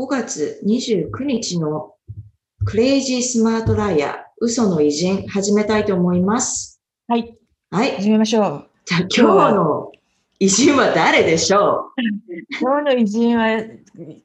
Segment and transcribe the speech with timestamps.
[0.00, 1.92] 5月29日の
[2.64, 6.80] クレイジースマートライアー、嘘の偉人、始めたいと思います。
[7.06, 7.36] はい、
[7.70, 7.96] はい。
[7.96, 8.66] 始めましょう。
[8.86, 9.92] じゃあ今日の
[10.38, 12.00] 偉人は誰でしょう？
[12.58, 13.62] 今日の偉人は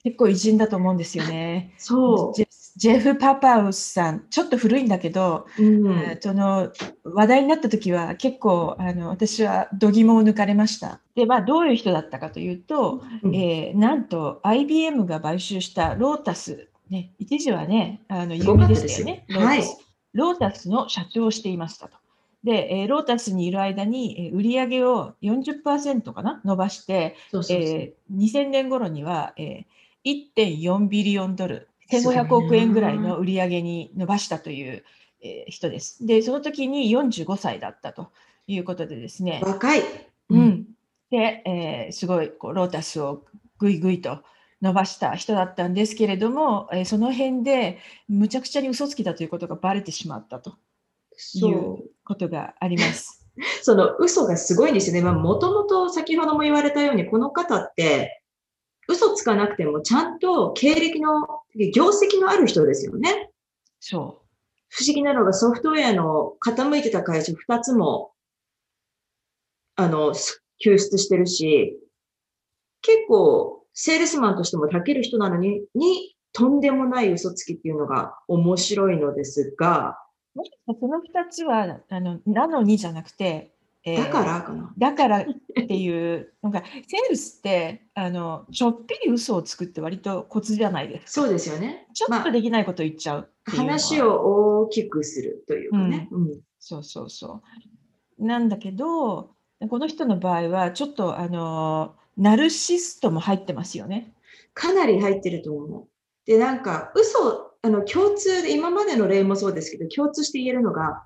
[0.01, 1.73] 結構偉人だと思うんですよね。
[1.77, 2.47] そジェ
[2.77, 5.63] ジェフ・パパウスさん、ちょっと古いんだけど、う。
[5.63, 6.71] うんえーその
[7.03, 10.99] 話題になった時は結構あの私は度肝を抜かれました。
[11.15, 19.25] で、まあ、どういう人だったかというと、うんえーなんと IBM が買収したロータス、ね、一時はね、あの有名ですよでしたよね。
[19.29, 19.77] ロはいータス
[20.13, 21.97] ロータスの社長をしていましたと。
[22.43, 34.83] で、えーロータスにいる間に、えー売り上げを40%かな伸ばして、そうそうそうえー2000年頃には、えー1.4ビリオンドル、1500億円ぐらいの売り上げに伸ばしたという、
[35.21, 36.05] えー人です。
[36.05, 38.11] で、その時に45歳だったと
[38.47, 39.81] いうことでですね、若い。
[40.29, 40.65] うん、
[41.09, 43.23] で、えーすごいこうロータスを
[43.57, 44.23] ぐいぐいと
[44.61, 53.25] 伸ばした人だったんですけれども、えーその辺でむちゃくちゃに嘘つきだということがバレてしまったといそううことがあります。
[53.61, 55.01] その嘘がすごいんですよね。
[55.01, 58.23] まあ、もともと先ほども言われたように、この方って、
[58.87, 61.11] 嘘つかなくても、ちゃんと経歴の、
[61.73, 63.29] 業績のある人ですよね。
[63.79, 64.21] そ
[64.69, 68.11] 不思議なのがソフトウェアの傾いてた会社2つも、
[69.75, 71.77] あの、す救出してるし、
[72.81, 79.97] 結構、セールスマンとしても長ける人なのに、に、とんでもない嘘つきっていうのが面白いのですが、
[80.35, 80.39] う。
[80.39, 83.54] もしかしたらその2つはあのなのにじゃなくて、
[83.85, 84.73] えーだからかな。
[84.77, 91.21] だからっていう、なんかセールスってあのちょっぴり嘘をつくって割とコツじゃないですか。
[91.21, 91.87] そうですよね。
[91.93, 96.07] ちょっとできないこと言っちゃうっていうのは話を大きくするというかね。
[96.11, 97.43] うんそうそうそ
[98.17, 98.25] う。
[98.25, 99.35] なんだけど、
[99.69, 104.13] この人の場合は、ちょっとあのナルシストも入ってますよね。
[104.55, 105.87] かなり入ってると思う。
[106.25, 111.03] で、なんか、嘘、あの、共通で、今までの例もそうですけど、共通して言えるのが、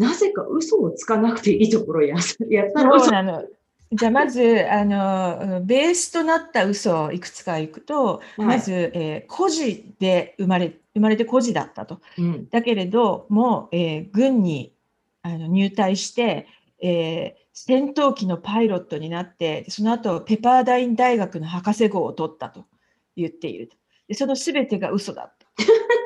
[0.00, 2.16] なぜか嘘をつかなくていいところをや
[2.48, 3.10] やったら嘘。
[3.92, 12.00] じゃあまずあのベースとなった嘘をいくつかいくと、はいまず、えー孤児で生まれ生まれて孤児だったと。
[12.16, 14.72] うん、だけれども、えー軍に
[15.22, 16.46] あの入隊して、
[16.80, 22.64] えー戦闘機のパイロットになって、その後ペパーダイン大学の博士号を取ったと
[23.16, 23.76] 言っていると。
[24.08, 25.46] でそのすべてが嘘だと。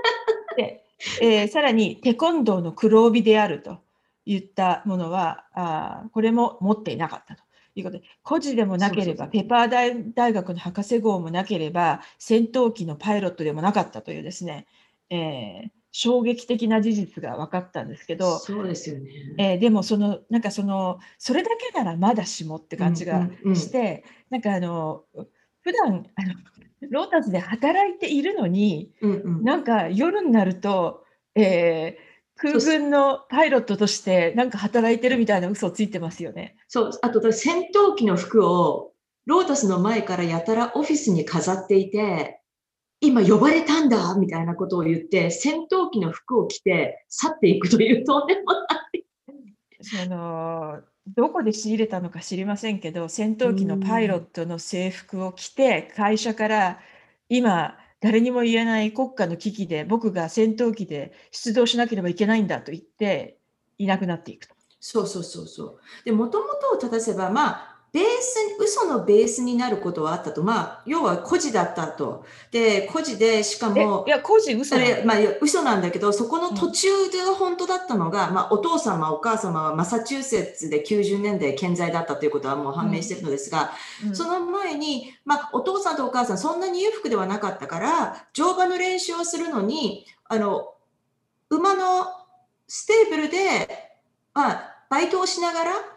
[0.56, 0.82] で
[1.20, 3.83] えーさらにテコンドーの黒帯であると
[4.26, 7.42] 言ったものは、あーこれも持っていなかったと。
[7.76, 14.66] いうことで孤児でもなければ、ペパーダイン大学の博士号もなければ、戦闘機のパイロットでもなかったというですね、
[15.10, 19.10] えー衝撃的な事実が分かったんですけど、そうですよね。
[19.38, 25.04] えーでもそのなんかそのそれだけならまだしもって感じがうんうんうんして、なんかあの
[25.62, 26.34] 普段あの
[26.90, 31.04] ロータスで働いているのにうんうん、なんか夜になると、
[31.36, 36.56] えー空軍のパイロットとしてなんか働いてるみたいな嘘をついてますよね。
[36.68, 38.92] そう、あと、戦闘機の服を、
[39.26, 42.40] ロータスの前からやたらオフィスに飾っていて、
[43.00, 48.60] 今呼ばれたんだみたいなことを言って、戦闘機の服を着て去っていくというとんでもな
[48.92, 49.04] い。
[49.84, 56.80] そのどこで仕入れたのか知りませんけど戦闘機のパイロットの制服を着て会社から
[57.28, 63.38] 今誰にも言えない国家の危機で僕が戦闘機で出動しなければいけないんだと言って
[63.78, 64.54] いなくなっていくと。
[64.78, 65.78] そうそうそうそう。
[66.04, 70.42] で、もともとを正せば、まあ、ベースに、嘘のベースになることはあったと。
[70.42, 72.24] まあ、要は孤児だったと。
[72.50, 83.70] で、孤児で、しかえもい、や工事嘘それ、まあ、嘘なんだけど、そこの途中で本当だったのが、まあ、お父様、お母様はマサチューセッツで90年代健在だったということはもう判明しているのですが、
[84.04, 90.74] うんその前に、まあ、お父さんとお母さん、そんなに裕福ではなかったから、乗馬の練習をするのに、あの、
[91.48, 92.06] 馬の
[92.66, 93.68] stable で、
[94.34, 95.93] まあ、バイトをしながら、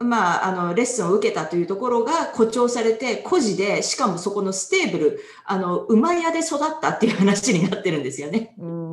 [0.00, 8.54] まあ、あの、レッスンを受けたというところが誇張されて、孤児で、しかもそこの stable、あの、馬屋で育ったっていう話になってるんですよね。
[8.58, 8.88] うん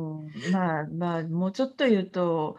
[0.52, 2.58] まあまあもうちょっと言うと、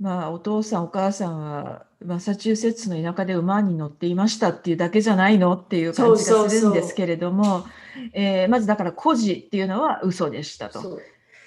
[0.00, 7.64] まあ、お父さんお母さんはマサチューセッツの田舎で馬に乗っていましたっていうだけじゃないのっていう感じがするんですけれども、
[8.12, 11.00] えーまずだから孤児っていうのは嘘でしたと。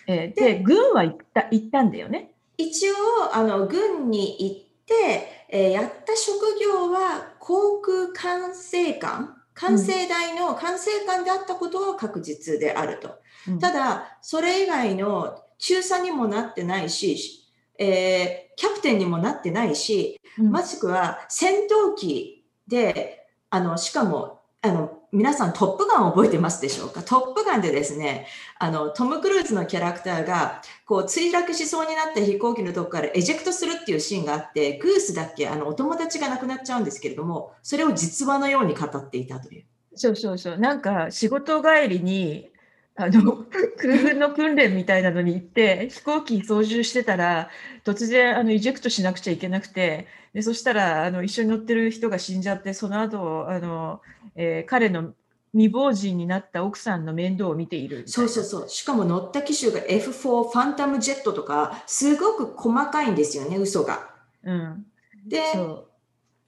[0.08, 2.32] えーで軍は行った行ったんだよね。
[2.58, 2.96] 一応、
[3.34, 13.20] あの、軍に行って、えーやった職業は航空管制官、管制台の管制官であったことは確実であると。
[13.48, 13.60] うん。
[13.60, 17.44] ただ、それ以外の中佐にもなってないし、
[17.80, 20.52] えーキャプテンにもなってないし、うん。
[20.52, 27.02] もしくは戦闘機で、あの、しかもあの、皆さんトップガンを覚えてますでしょうか？
[27.02, 28.28] トップガンでですね、
[28.60, 39.66] あの、トム・クルーズのキャラクターが、こう、墜落しそうになった飛行機のとこからエジェクトするっていうシーンがあって、グースだっけ、あの、お友達が亡くなっちゃうんですけれども、それを実話のように語っていたという。
[39.96, 40.58] そうそうそう。
[40.58, 42.50] なんか、仕事帰りに、
[43.00, 43.46] あの、
[43.78, 47.50] 空軍の訓練みたいなのに行って、飛行機操縦してたら、
[47.86, 54.02] 突然、あの、イジェクトしなくちゃいけなくて、で、そしたら、あの、一緒に乗ってる人が死んじゃって、その後、あの、
[54.36, 55.14] えー、彼の
[55.54, 58.70] 未亡人になった奥さんの面倒を見ているそうそうそう。
[58.70, 64.10] しかも乗った機種が F4 ファンタムジェットとか、すごく細かいんですよね、嘘が。
[64.44, 64.86] うん。
[65.28, 65.42] で、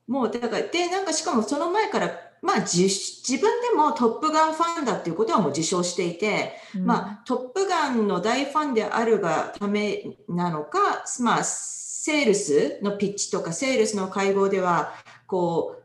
[0.07, 14.93] もう、だから、で、なんかしかもその前からまあ自、自分でもトップガンファンだっていうことはもう自称していて、うん、まあ、トップガンの大ファンであるがためなのか、まあ、セールスのピッチとかセールスの会合では、
[15.27, 15.79] こう、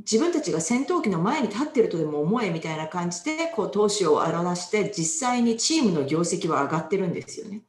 [0.00, 7.62] 自分たちが戦闘機の前に立ってるとでも思えみたいな感じで、こう、投資を表して、実際にチームの業績は上がってるんですよね。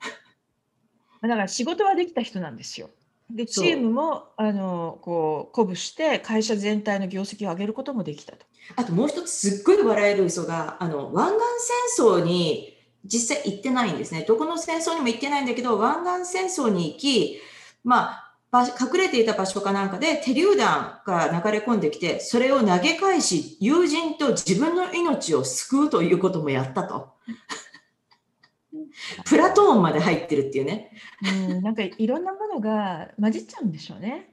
[1.22, 2.90] だから仕事はできた人なんですよ。
[3.30, 8.46] でチームもあのこう鼓舞して会社全体の業績を上げることもできたと。
[8.76, 14.24] あともう一つすっごい笑える嘘があの湾岸戦争に実際行ってないんですね。
[14.26, 17.40] どこの戦争にも行ってないんだけど湾岸戦争に行き、
[17.82, 27.14] まあ、隠れていた場所かなんかで手榴弾が流れ込んできてそれを投げ返し友人と自分の命を救うということもやったと。
[29.26, 30.90] プラトーンまで入ってるっていうね。
[31.48, 34.30] うん、なんかいろんなものが混じっちゃうんでしょうね。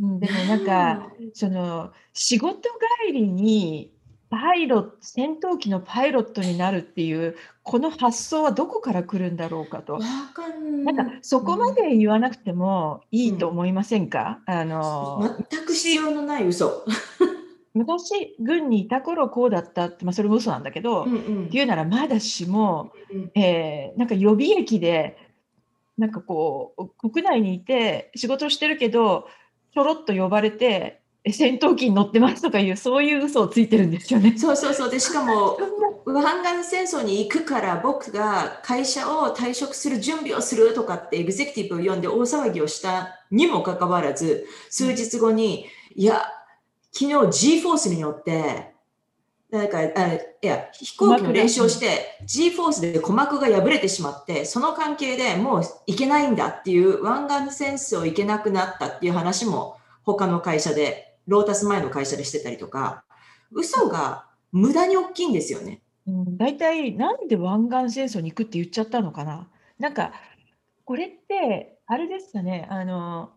[0.00, 2.70] うん、でもなんかその仕事
[3.06, 3.92] 帰りに
[4.30, 9.98] パイロット戦闘機のパイロットになるっていうこの発想はどこから来るんだろうかと。
[9.98, 10.48] か
[10.84, 14.40] なんかそこまで言わなくてもいいと思いませんか？
[14.48, 16.84] うん、あの全く必要のない嘘。
[17.74, 25.18] 昔、軍にいた頃こうだったって、まあ、それも嘘なんだけど、うんうん、言うならまだしも、うん、えー、なんか予備役で、
[25.98, 29.28] なんかこう、国内にいて仕事をしてるけど、
[29.72, 31.00] ちょろっと呼ばれて、
[31.32, 34.36] 戦闘機に乗ってますとかいう、そういう嘘をついてるんですよね。
[34.38, 34.90] そうそうそう。
[34.90, 35.58] で、しかも、
[36.04, 45.66] 湾岸戦争に行くから僕が会社を退職する準備をするとかってエグゼクティブを読んで大騒ぎをしたにもかかわらず、数日後に、
[45.96, 46.24] いや、
[46.96, 48.72] 昨日 G フォースによって、
[49.50, 63.04] なんか、あいや、飛行機の練習をして、G フォースで鼓膜が破れてしまって、その関係でもう行けないんだっていう、湾岸戦争行けなくなったっていう話も、他の会社で、ロータス前の会社でしてたりとか、
[63.50, 65.80] 嘘が無駄に大きいんですよね。
[66.06, 69.48] 大体、なんで湾岸戦争に行くって言っちゃったのかな。
[69.78, 70.12] なんか、
[70.84, 73.30] これって、あれですかね、あの、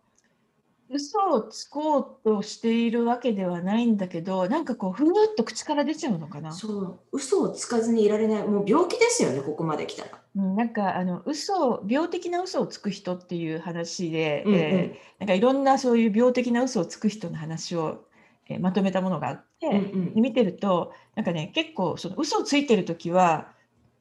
[0.90, 6.52] 嘘をつこうとしているわけではないんだけど、なんかこう、ふーっと口から出ちゃうのかな？
[6.52, 10.10] そう、嘘をつかずにいられない、もう病気ですよね、ここまで来たら。
[10.36, 18.06] うん、なんかあの嘘病的な嘘をつく人っていう話で、うんうん、えー、なんかいろんなそういう病的な嘘をつく人の話を、
[18.48, 23.50] えー、まとめたものがあって、うんうん、見てるとなんかね結構その嘘をついてる時は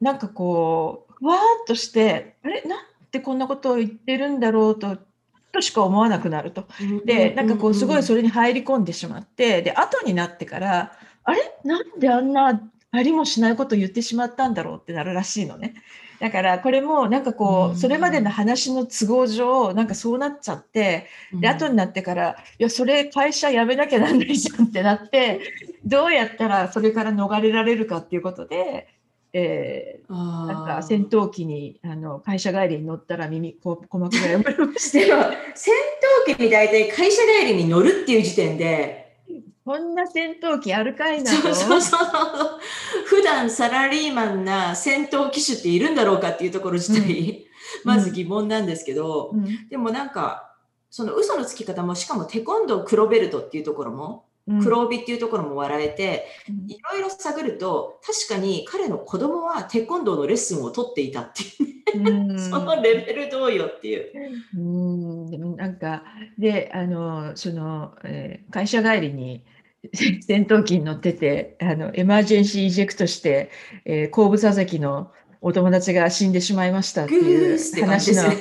[0.01, 2.63] なんかこうふわーっとしてあれ？
[2.63, 2.79] なん
[3.11, 4.99] でこんなことを言ってるんだろうと
[5.57, 6.67] としか思わなくなると。
[7.07, 10.93] で、なんかこう、すごいそれに入り込んでしまって、で、後になってから、
[11.25, 11.39] あれ？
[11.65, 12.61] なんであんな
[12.93, 15.75] ありもしないこと言ってしまったんだろうってなるらしいのね。
[16.21, 25.41] だからこれもなんかこうそれまでの話の都合上なんかそうなっちゃってで後になってからいやそれ会社辞めなきゃなんないじゃんってなって
[25.85, 28.89] どうやったらそれから逃れられるかっていうことで
[29.39, 35.05] えー、なんか戦闘機にあの会社帰りに乗ったら耳こ鼓膜が破れまして
[35.55, 35.75] 戦
[36.25, 39.05] 闘機に大体会社帰りに乗るっていう時点で。
[39.67, 42.01] こんな戦闘機あるかいなそうそうそう。
[43.05, 47.37] 普段サラリーマンな戦闘機種っているんだろうかっていうところ自体、うん、
[47.85, 50.55] まず疑問なんですけど、うん、でもなんか
[50.89, 54.26] その嘘のつき方もしかもテコンドー黒ベルトっていうところも
[54.63, 56.27] 黒帯っていうところも笑えて、
[56.69, 64.13] いろいろ探ると確かに彼の子供はテコンドーのレッスンを取っていたっていう、 そのレベルどうよっていう。
[64.57, 65.57] うん。
[65.57, 66.05] なんか
[66.39, 69.45] であのその、えー、会社帰りに
[69.93, 73.51] 戦闘機に乗っててあのエマージェンシーイジェクトして、
[73.85, 75.11] えー、後部座席の
[75.41, 78.37] お友達が死んでしまいましたっていう話の、ね、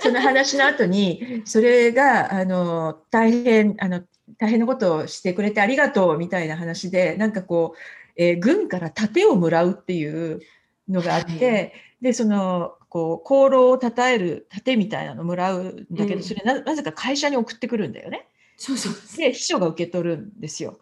[0.00, 4.02] その話の後にそれがあの大変あの
[4.38, 7.78] 大変なことをしてくれてありがとうみたいな話で、なんかこう、
[8.16, 10.40] えー、軍から盾をもらうっていう
[10.88, 11.72] のがあって、はい、
[12.02, 18.26] で、その、こう、功労を称える盾みたいなのもらうんだけど、うん、それななぜか会社に送ってくるんだよね。
[18.56, 19.18] そうそう。
[19.18, 20.78] で、秘書が受け取るんですよ。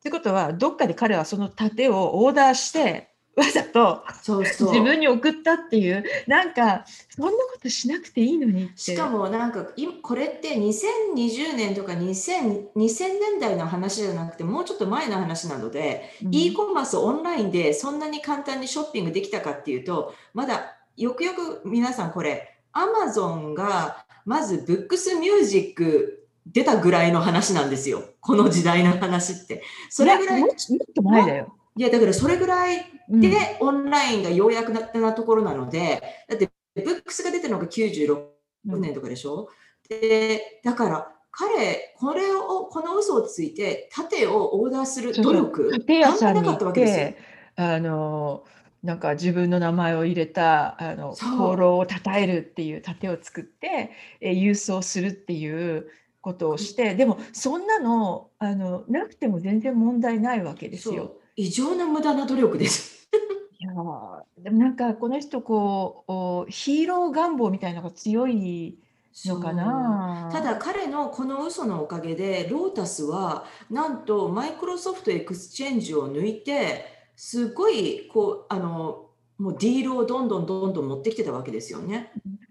[0.00, 6.04] ってことはどっかで彼はその盾をオーダーしてわざと自分に送ったっていう。
[6.26, 16.34] なんかそんなことしなくていいのにしかもなんかいこれって2020年とか2000 2000年代の話じゃなくてもうちょっと前の話なので、うん。
[16.34, 28.02] e コマースオンラインでそんなに簡単にショッピングできたかっていうとまだよくよく皆さんこれアマゾンがまずブックスミュージック出たぐらいの話なんですよ。
[28.20, 29.62] この時代の話って。
[29.90, 30.50] それぐらいもっ
[30.94, 31.57] と前だよ。
[31.78, 33.20] いやだからそれぐらいうん。
[33.20, 38.26] で、オンラインがようやくななところなので、だって、ブックスが出てるのが96
[38.66, 39.48] 年とかでしょ、
[39.88, 47.06] で、だから、彼、これを、この嘘をついて、盾をオーダーする努力、家屋さんに行半端なかったわっけですよ。
[47.06, 47.16] て。
[47.56, 48.44] あの
[48.84, 55.88] なんか自分の名前を入れたあの功労を称えるっていう盾を作って、え郵送するっていう
[56.20, 61.17] ことをしてでもそんなのあのなくても全然問題ないわけですよ。
[61.38, 63.08] 異常な無駄な努力です。
[63.60, 68.76] いやーでもなんかこの人こうおヒーロー願望みたいなのが強い
[69.24, 70.28] のかな。
[70.32, 79.06] ただ彼のこの嘘のおかげでロータスはなんとマイクロソフトエクスチェンジを抜いてすごいこうあの
[79.38, 82.10] もうディールをどんどんどんどん持ってきてたわけですよね。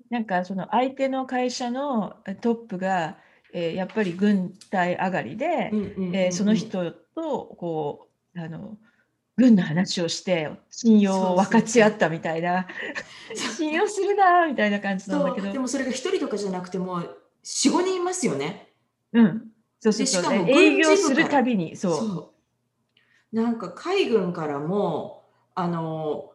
[0.10, 3.18] なんかその相手の会社のえトップが、
[3.52, 8.07] えーやっぱり軍隊上がりで、えーその人とこう
[8.38, 8.78] あの
[9.36, 12.68] 軍の話をして信用を分かち合ったみたいな。
[13.36, 15.52] 信用するなーみたいな感じなんだけど。
[15.52, 17.02] でもそれが一人とかじゃなくても
[17.44, 18.74] 45人いますよね。
[19.14, 19.52] うん。
[19.80, 20.24] そうそうそう。
[20.24, 21.94] でしかもで営業軍事部するたびにそう。
[21.98, 22.34] そ
[23.32, 23.36] う。
[23.36, 26.32] なんか海軍からもあの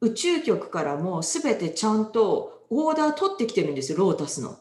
[0.00, 4.58] 宇宙局からも全てちゃんとオーダー取ってきてるんですよロータスの。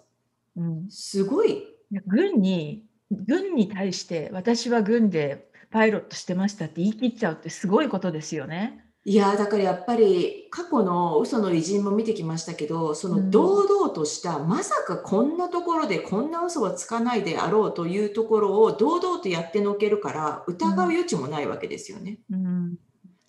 [0.57, 1.63] うん、すごい。
[2.07, 8.86] 軍に軍に対して私は軍でパイロットしてましたって言い切っちゃうってすごいことですよね。
[9.03, 22.20] いやだからやっぱり過去の嘘の偉人も見てきましたけどそうんの堂々とした、まさかこんなところでこんな嘘はつかないであろうというところを堂々とやってのけるから疑う余地もないわけですよね。
[22.32, 22.75] うん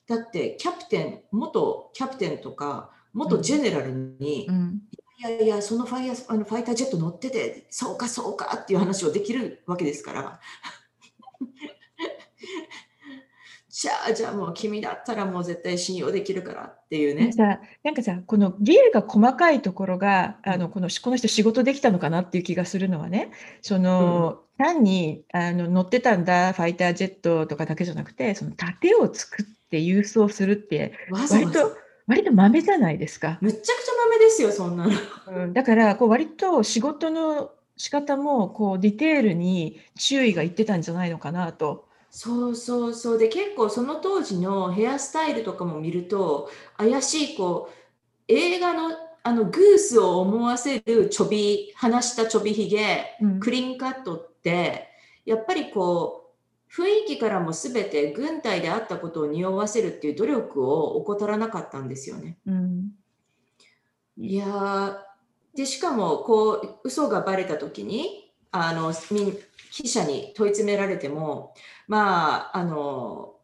[0.06, 4.80] だってキャプテン元キャプテンとか元ジェネラルに、うん
[5.18, 10.40] いやいやそのファイヤーあのファイタージェット乗っててそうかそうかっていう話をできるわけですから。
[13.86, 17.30] じゃあじゃあもう君だったらもう絶対信用できるからっていうね。
[17.30, 23.30] さなんかさこの芸が細かいところがあのこのこの人仕事できたのかなっていう気がするのはね
[23.62, 31.76] その、単にあの乗ってたんだファイタージェットとかだけじゃなくてその盾を作って郵送するって割と
[32.08, 34.92] 割と豆じゃないですか、むっちゃくちゃ豆ですよそんなの。
[35.28, 41.85] うん、だからこう割と仕事の仕方もこうディテールに注意がいってたんじゃないのかなと。
[42.18, 43.18] そうそうそう。
[43.18, 47.74] で結構その当時のヘアスタイルとかも見ると怪しいこう
[48.26, 53.40] 映画のあのグースを思わせるちょび離したちょびひげうん。
[53.40, 54.88] クリーンカットって
[55.26, 56.32] やっぱりこ
[56.70, 62.38] う雰囲気からも全て軍隊であったことを匂わせるっていう努力を怠らなかったんですよね。
[62.46, 62.92] うん。
[64.16, 64.96] いやー。
[65.54, 68.25] でしかもこう嘘がバレた時に
[68.62, 68.92] あの
[69.70, 71.54] 記者に問い詰められても
[71.88, 73.34] まああの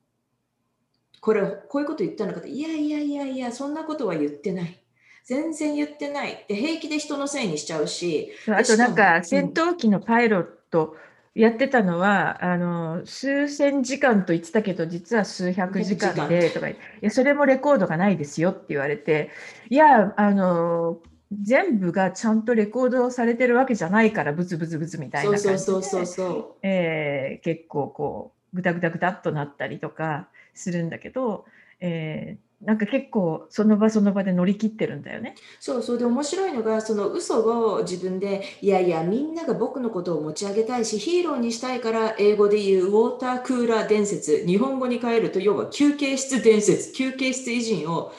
[1.20, 4.78] これこういうこと言ったのかっていやいやいやいやそんなことは言ってない。
[5.24, 6.32] 全然言ってない。
[6.32, 10.96] って平気で人のせいにしちゃうしあとなんしか戦闘機のパイロット
[11.34, 19.30] やってたのは、あの数千時間と言ってたけど実は数百時間でとかいやそれもレコードがないですよって言われて
[19.70, 20.98] いやあの
[21.42, 25.52] 全部がちゃんとレコードされてるわけじゃないからブツブツブツみたいな感じで。
[26.62, 31.46] えー結構こうグタグタグタっとなったりとかするんだけど、
[31.80, 35.34] えーなんか結構その場その場で乗り切ってるんだよね。
[35.58, 35.98] そうそう。
[35.98, 44.46] で面白いのがその嘘を自分でいやいやみんなが僕のことを持ち上げたいしヒーローにしたいから英語で言うウォータークーラー伝説。
[44.46, 48.12] 日本語に変えると要は休憩室伝説休憩室偉人を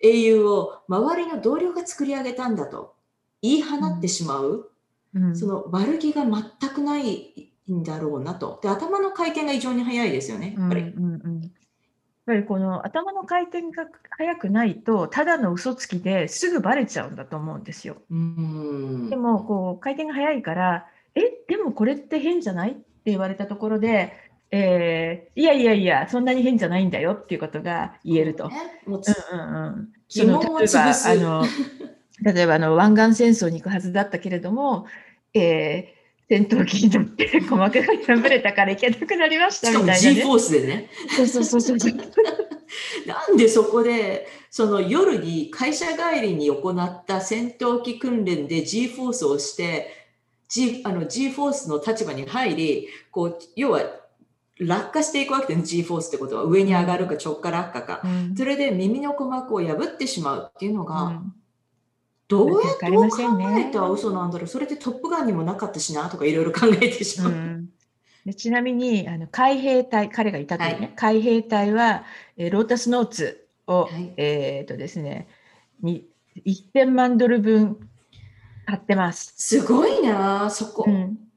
[0.00, 2.94] 英雄を周りの同僚が作り上げたんだと。
[3.42, 4.70] 言い放ってしまう、
[5.14, 5.36] うん。
[5.36, 8.58] その悪気が全くないんだろうなと。
[8.62, 10.82] で頭の回転が異常に速いですよねやっぱり。
[10.82, 11.40] うんうんうん。
[11.42, 11.50] やっ
[12.26, 17.96] ぱりこの頭の回転が速くないとただの嘘つきですぐバレちゃうんだと思うんですよ。
[18.10, 19.08] うん。
[19.08, 24.12] でもこう回転が速いから「えでもこれって変じゃない?」って言われたところで
[24.50, 28.48] 「えーいやいやいやそんなに変じゃないんだよ」っていうことが言えると。
[28.48, 29.02] ねもう
[29.32, 31.44] うんうんうん、疑問をその例えばあの
[32.34, 34.86] 例えばあの湾岸戦争に行くはずだったけれども、
[35.34, 35.98] えー
[36.30, 40.22] 戦闘機に乗って鼓膜が破れたから行けなくなりましたしかもみたいな、G ね。
[40.22, 40.90] フォースでね。
[41.16, 41.92] そうそうそうそう。
[43.06, 49.88] なんでそこで、その夜に会社帰りに行った戦闘機訓練で G フォースをして、
[50.48, 53.80] G, あの G フォースの立場に入り、こう、要は
[54.60, 58.00] 落下していくわけです G フォースってことは上に上がるか直下落下か。
[58.04, 61.34] うんそれで耳の鼓膜を破ってしまうっていうのが、うん
[62.28, 64.48] どうやって考ませんねえた嘘なんだろう。
[64.48, 67.32] それでトップガンにもなかったしなとかいろいろ考えてしまう。
[67.32, 67.68] うん
[68.26, 72.04] でちなみにあの海兵隊、彼がいたというね、は海兵隊は、
[72.36, 75.28] えーロータスノーツを、はいえーとですね、
[75.80, 76.06] に
[76.44, 77.78] 1000万ドル分
[78.66, 79.32] 買ってます。
[79.38, 80.84] すごいなそこ。
[80.86, 81.27] うん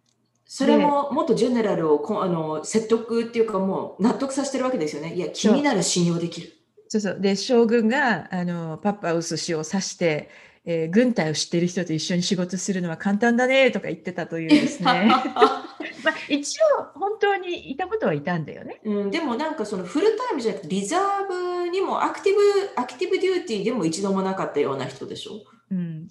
[0.54, 5.14] それも元ジェネラルをこあの説得っていうかもう納得させてるわけですよね。
[5.14, 6.50] いや、君なら信用できる。
[6.90, 10.30] そうそうで将軍があのパパウス氏を指して、
[10.66, 15.10] えー軍隊を知っている人と一緒に仕事するのは簡単だねとか言ってたというですね
[16.04, 18.82] まあ、一応本当にいたことはいたんだよね。
[18.84, 22.40] うん、でもなんかそのフルタイムじゃなくてリザーブにもアクティブ
[22.76, 25.44] アクティブデューティーでも一度もなかったような人でしょ。
[25.72, 26.08] うん、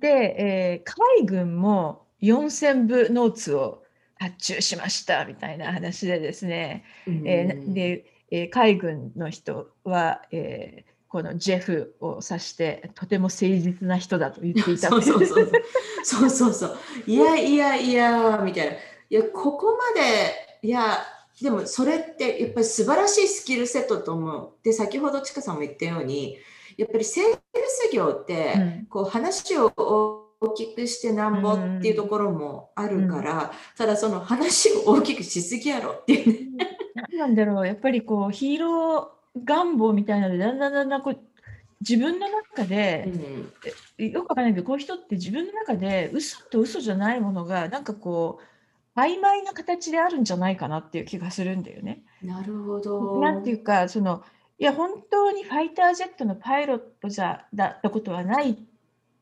[0.00, 3.82] で、えー海軍も4000部ノーツを
[4.18, 15.48] 発注しましたみたいな話でですね、うんえーで、えー海軍の人は、えーこのジェフを指してとても誠実な人だと言っていたそうそうそう
[16.02, 16.30] そう。
[16.30, 16.78] そうそう。
[17.06, 18.72] いやいやいや、みたいな。
[18.72, 18.76] い
[19.10, 20.34] や、ここまで、
[20.66, 20.98] いや、
[21.40, 24.54] でもそれってやっぱり素晴らしいスキルセットと思う。
[24.64, 26.36] で、先ほどちかさんも言ったように、
[26.76, 27.38] やっぱりセール
[27.68, 36.66] ス業って、うんこう話を大きくしてなんぼっていうところもあるから、ただその話を大きくしすぎやろっていうね。
[36.94, 41.18] 何なんだろうやっぱりこうヒーロー願望みたいなのでだんだんだんだんこう
[41.80, 43.12] 自分の中で、
[43.98, 48.38] よくわかんないけどこういう人って自分の中で嘘と嘘じゃないものがなんかこ
[48.96, 52.02] う曖昧な形であるんじゃないかなっていう気がするんだよね。
[52.22, 53.20] なるほど。
[53.20, 54.22] なんていうかその
[54.58, 58.56] いや本当にファイタージェットのパイロットじゃだったことはない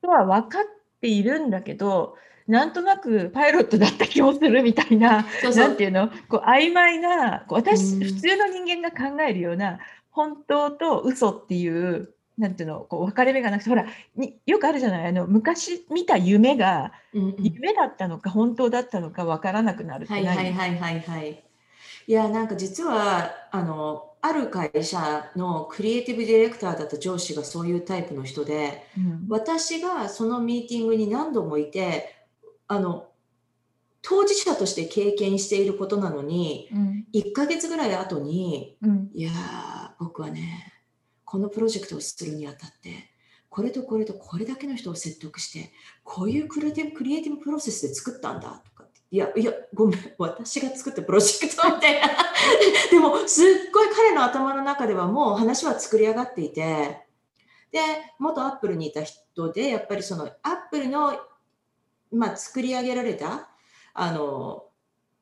[0.03, 2.17] とは分かっているんだけど
[2.49, 5.69] なんとなくパイロットだった気もするみたいなそうそう。
[5.69, 6.09] なんていうの？
[6.29, 8.01] こう曖昧なこう私うん。
[8.05, 9.79] 普通の人間が考えるような
[10.11, 12.81] 本当と嘘っていうなんていうの？
[12.81, 13.87] こう分かれ目がなくてほら
[14.17, 15.07] によくあるじゃない？
[15.07, 17.35] あの昔見た夢がうんうん。
[17.39, 21.43] 夢だったのか本当だったのか分からなくなるってはい何、はいはいはいはい。
[22.07, 29.27] いや、なんか実は、あの、ある会社のクリエイティブディレクターだった上司がそういうタイプの人で、うん。
[29.29, 32.27] 私がそのミーティングに何度もいて、
[32.69, 33.09] あの、
[34.01, 37.07] 当事者として経験していることなのに、うん。
[37.13, 39.11] 1ヶ月ぐらい後に、うん。
[39.13, 39.35] いやー、
[39.99, 40.73] 僕はね、
[41.25, 43.13] このプロジェクトをするにあたって、
[43.49, 45.73] これとこれとこれだけの人を説得して、
[46.05, 48.72] こういうクリエイティブクリエイティブプロセスで作ったんだと。
[49.13, 52.09] いや、いや、ごめん、私が作ったプロジェクトみたいな。
[52.91, 57.07] でも、すっごい彼の頭の中ではもう話は作り上がっていて、
[57.71, 57.81] で、
[58.19, 61.21] 元アップルにいた人で、やっぱりそのアップルの、
[62.11, 63.51] まあ、作り上げられた、
[63.93, 64.65] あの、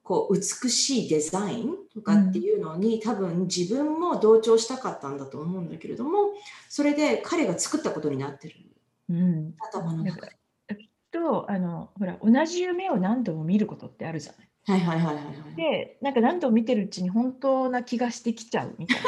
[0.05, 6.33] こう美しいデザインとかっていうのに、多分自分も同調したかったんだと思うんだけれども
[6.69, 8.57] それで彼が作ったことになってる
[9.09, 10.40] うん頭の中で。
[11.13, 14.49] とあのほら同じ夢を何度も見ることってあるじゃない。
[14.67, 15.57] はいはいはいはいはい。
[15.57, 19.03] でなんか何度も見てるうちに本当な気がしてきちゃうみたいな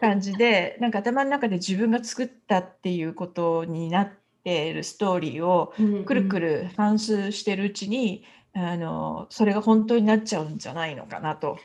[0.00, 4.10] 感じで なんか頭の中で自分が作ったっていうことになっ
[4.44, 5.72] ているストーリーを
[6.04, 6.62] くるくる。
[6.62, 11.58] る反芻してるうちに、あのそれが本当になっちゃうんじゃないのかなと。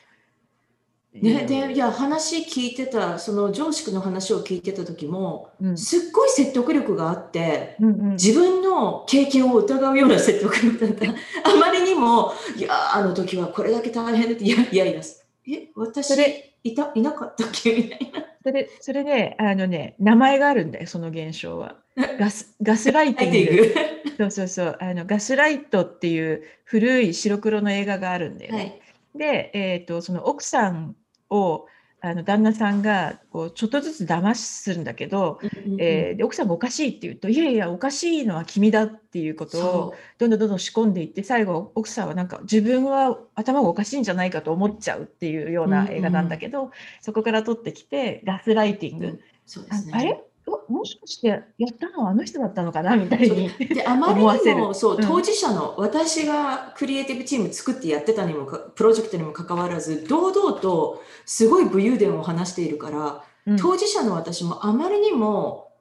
[1.14, 11.06] ね、でいや話聞いてたその上司の話を聞いてた時もうんすっごい説得力があってうんうん自分の経験を疑うような説得力だった
[11.52, 15.02] あまりにもいやあの時はこれだけ大変だっていやいやいや
[15.50, 18.24] え私それいたいなかったっけみたいな。
[18.44, 21.76] それそれねあのね名前があるんだよその現象は。
[22.18, 24.22] ガスガスライテ入ってィング。
[24.22, 28.58] そうそうそうあのガスライトっていう古い白黒の映画があるんだよね。
[28.58, 28.82] はい。
[29.16, 30.96] で、えー、とその奥さん
[31.32, 31.66] を
[32.04, 35.40] あの旦那さんがこうちょっとずつ騙すんだけど、
[35.78, 49.20] えーで奥さんがおかしいって言うといやいやおかしいのは君だっていうことをそどんどんどんどん仕込んでいって最後奥さんはなんか自分は頭がおかしいんじゃないかと思っちゃうっていうような映画なんだけど、そこから取ってきてガスライティング、うん。
[49.46, 49.94] そうであすね。
[49.96, 50.14] あれ？
[50.14, 50.31] お
[50.68, 51.44] もしかしてやっ
[51.80, 53.50] たのはあの人だったのかなみたいに。
[53.50, 55.02] であまりにもそううん。
[55.02, 63.58] 当事者の、私がクリエイティブチーム作ってやってたにもかプロジェクトにもかかわらず堂々とすごい武勇伝を話しているからうん。
[63.58, 65.72] 当事者の私もあまりにも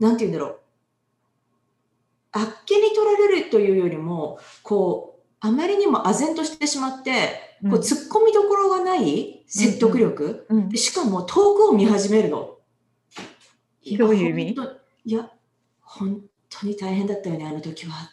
[0.00, 0.58] なんて言うんだろう。
[2.32, 7.80] あっけに取られるというよりもこうあまりにも唖然としてしまって、こううん。
[7.82, 10.68] 突っ込みどころがない説得力、うん。
[10.70, 12.53] でしかも遠くを見始めるの。
[13.92, 14.54] やどういう意味？
[14.56, 14.72] 本当
[15.04, 15.30] いや、
[15.82, 18.10] 本当に大変だったよね、あの時は。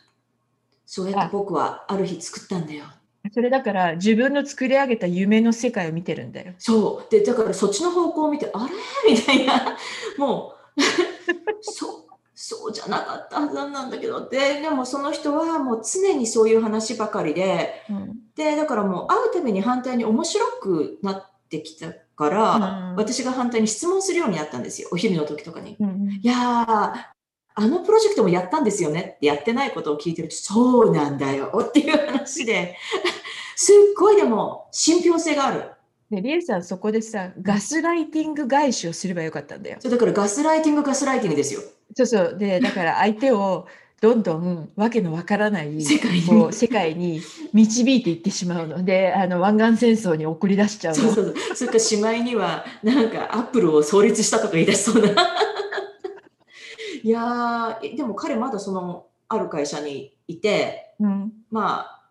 [0.86, 2.86] そうやって僕はある日作ったんだよ。
[3.34, 6.53] それだから自分の作り上げた夢の世界を見てるんだよ。
[6.57, 7.12] そう。
[7.12, 8.67] で、だからそっちの方向を見て、あ
[9.05, 9.13] れ？
[9.13, 9.77] みたいな。
[10.17, 10.81] もう、
[11.62, 14.27] そう、そうじゃなかったはずなんだけど。
[14.27, 24.89] で、でもその人はもう常にそういう話ばかりで、うんで、だからもう会うたびに反対に面白くなってきたから、うん私が反対に質問するようになったんですよ。
[24.91, 25.77] お昼の時とかに。
[25.79, 27.12] うんいやー、
[27.55, 32.75] あのプロジェクトもやったんですよねってやってないことを聞いてると、そうなんだよっていう話で、
[33.55, 35.71] すっごいでも信憑性がある。
[36.12, 39.77] でリエさんそこでさガスライティング返しをすればよかったんだよ。
[39.79, 41.62] そうだからガスライティング、ガスライティングですよ。
[41.95, 43.67] そうそうでだから相手を
[44.02, 47.22] どんどんわけのわからない世界にこう世界に
[47.54, 51.04] 導いていってしまうのであの湾岸戦争に送り出しちゃうの。
[51.04, 51.56] そうそうそう。
[51.56, 55.10] それからしまいには、なんかアップルを創立したとか言い出しそうな。
[57.04, 62.04] いやー、でも彼まだその、ある会社にいて、うんまあ、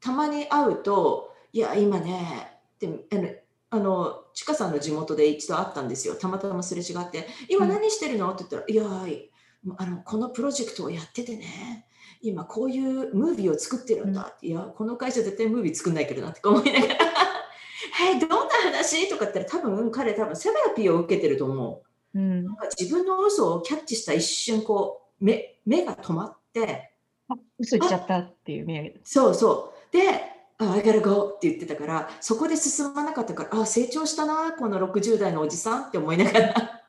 [0.00, 3.28] たまに会うと、いや、今ね、であの、
[3.70, 6.14] あの、ちかさんの地元で一度会ったんですよ。
[6.14, 8.30] たまたますれ違って、今何してるの？
[8.32, 9.31] って言ったら、いやー、
[9.76, 11.86] あの、このプロジェクトをやっててね、
[12.20, 14.32] 今こういうムービーを作ってるんだ。
[14.34, 16.94] って、いや、この会社絶対ムービー作んないけどなって思いながら、
[18.14, 19.08] え、どんな話？
[19.08, 21.82] とかって言ったら多分彼多分セラピーを受けてると思
[22.14, 22.18] う。
[22.18, 22.44] うん。
[22.44, 26.92] なんか自分の嘘をキャッチした一瞬こう目目が止まって。
[27.28, 29.92] あ嘘言っちゃったっていう目そうそう。
[29.92, 30.08] で
[30.58, 36.82] 「あ I gotta go」って言ってたからそこで進まなかったからあ成長したなこの60代のおじさんって思いながら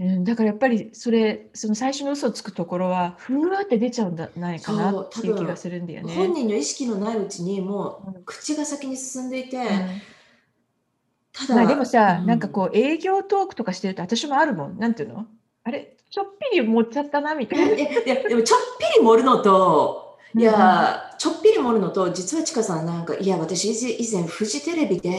[0.00, 6.14] うん、だからやっぱりそれその最初の嘘をつくところはふわーって出ちゃうんじゃないかなっていう気がするんだよね。
[6.14, 9.66] 本人の意識のないうちにもう口が先に進んでいて、うん
[11.32, 14.78] ただ、まあでもさ、うんなんかこう営業トークとかしてると私もあるもん。
[14.78, 15.26] なんていうの？
[15.62, 15.96] あれ？
[16.10, 17.66] ちょっぴり持っちゃったなみたいな。
[17.66, 25.18] いやいやでもちょっぴり盛るのといや、ちょっぴり盛るのと実はちかさんなんかいや私以前フジテレビで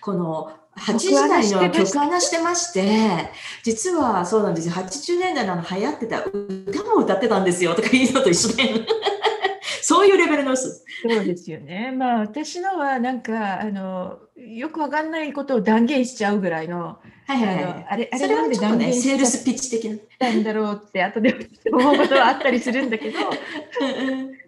[0.00, 3.30] この8時台の曲穴してまして
[3.62, 4.74] 実はそうなんですよ。
[4.74, 7.74] 80年代の流行ってた歌も歌ってたんですよ。
[7.74, 8.86] とかいうのと一緒で。
[9.82, 10.68] そういうレベルの嘘。
[10.68, 11.92] そうですよね。
[11.96, 17.64] まあ私のはなんかあのよくわかんないことを断言しちゃうぐらいの、はあいはいはい。
[17.64, 19.98] のあれあそれれなんで断言しセールスピッチ的な。
[20.18, 21.34] たんだろうって後で
[21.70, 23.18] 思うことはあったりするんだけど、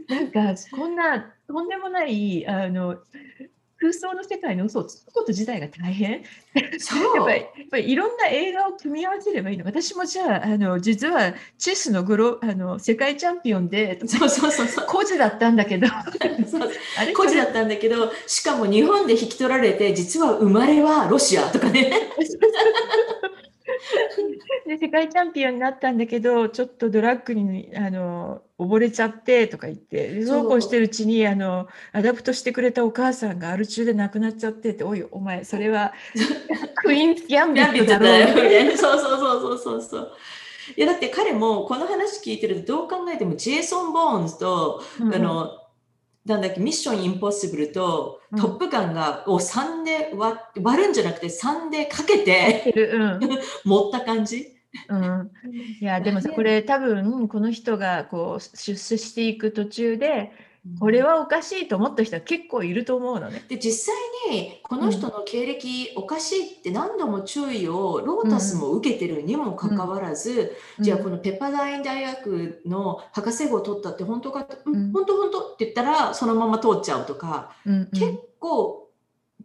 [0.08, 2.96] なんかこんなとんでもないあの
[3.78, 6.22] 空想の世界の嘘をつくこと自体が大変。
[6.78, 7.16] そう。
[7.16, 9.64] やっぱりやっぱりいろんな映画を組み合わせればいいの。
[9.64, 14.66] 私もじゃああの実はチェスのグロあの世界チャンピオンでそうそうそう。
[14.66, 15.86] そう孤児だったんだけど、
[16.48, 16.70] そう。
[16.98, 17.12] あれ？
[17.12, 21.92] 孤児だったんだけどしかも日本で引き取られて実は生まれはロシアとかね
[24.66, 35.92] で世界チャンピオンになったんだけどちょっとドラッグにあの溺れちゃってとか言ってでそうこうしてるうちにあの adopt してくれたお母さんがアル中で亡くなっちゃってっておいお前それは
[36.76, 40.12] クイーンズ・ギャンビットだろうそうそうそうそうそうそう。
[40.76, 45.62] いやだって彼もこの話聞いてるとどう考えてもジェイソン・ボーンズと、うんあの
[46.26, 48.40] なんだっけミッション・インポッシブルと、うん。
[48.40, 53.20] トップガンがを3で割割るんじゃなくて3でかけてうん。
[53.64, 54.55] 持った感じ？
[54.88, 55.30] うん、
[55.80, 60.32] いやでもさこれ多分この人がこう出世していく途中で
[60.80, 63.44] これはおかしいと思った人は結構いると思うのね。
[63.48, 74.74] で実際にこの人の経歴おかしいって何度も注意をロータスも受けてるにもかかわらず、じゃあこのペッパーダイン大学の博士号を取ったって本当かって、うん。
[74.74, 74.92] うん。
[74.92, 77.90] 本当本当って言ったらそのまま通っちゃうとか、うんうん。
[77.92, 78.90] 結構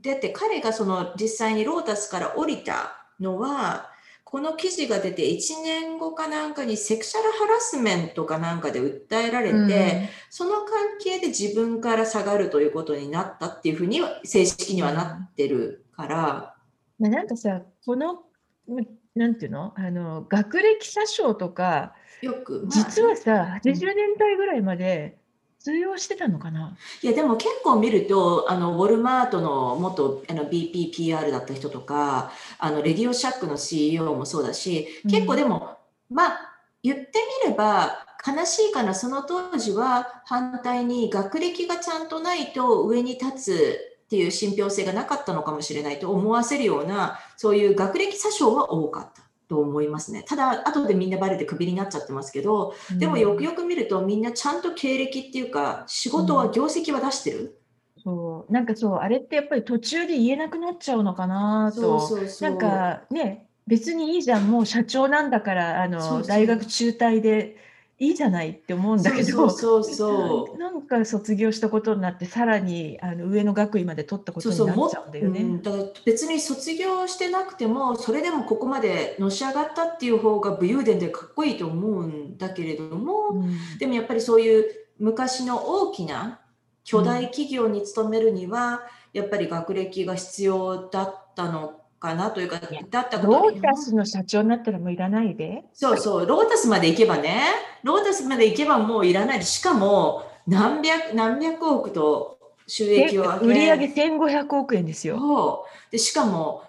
[0.01, 3.90] だって彼がその実際にロータスから降りたのは
[4.31, 16.55] この記事が出て1年後かなんかにセクシャルハラスメントかなんかで訴えられて、その関係で自分から下がるということになったっていうふうには正式にはなってるから、
[16.97, 18.23] まあ、なんかさこの
[18.69, 18.81] ま
[19.15, 19.73] なんていうの？
[19.75, 22.71] あの学歴詐称とかよく、まあ。
[22.71, 25.17] 実はさ80年代ぐらいまで
[25.63, 35.77] 通用してたのかな、いやでも結構見るとあのウォルマートの元あの BPPR だった人とかあのレディオシャックの CEO もそうだし結構でも、
[36.09, 36.51] まあ
[36.83, 37.11] 言って
[37.45, 49.20] みれば悲しいかなその当時は反対に学歴がちゃんとないと上に立つっていう信憑性がなかったのかもしれないと思わせるようなそういう学歴詐称は多かった。
[49.51, 50.23] と思いますね。
[50.25, 57.59] ただ、後でみんなバレてクビになっちゃってますけど、でもよくよく見ると、みんなちゃんと経歴っていうか、仕事は、業績は出してる？
[58.01, 58.53] そう。
[58.53, 61.99] なんかそうあれってやっぱり途中で言えなくなっちゃうのかなと。
[61.99, 64.49] そうなんかね別にいいじゃん。
[64.49, 67.57] もう社長なんだからあの大学中退で
[68.01, 75.41] いいじゃないって思うんだけどそうそうそう なんか卒業したことになってさらにあの上の学位まで取ったことそうそうになっちゃうんだよね。
[75.41, 83.77] うんだから別に卒業してなくてもそれでもここまでのし上がったっていう方が武勇伝でかっこいいと思うんだけれども、うん。
[83.77, 84.65] でもやっぱりそういう
[84.97, 86.39] 昔の大きな
[86.83, 88.81] 巨大企業に勤めるには、
[89.13, 92.59] やっぱり学歴が必要だったのかなというか
[92.89, 95.63] だったことにロータスの社長になったらもういらないで。
[95.71, 97.43] そうそうロータスまで行けばね。
[97.83, 99.43] ロータスまで行けばもういらない。
[99.43, 103.45] しかも何百何百億と収益を上げ。
[103.45, 105.65] 売り上げ1500億円ですよ。
[105.91, 106.63] でしかも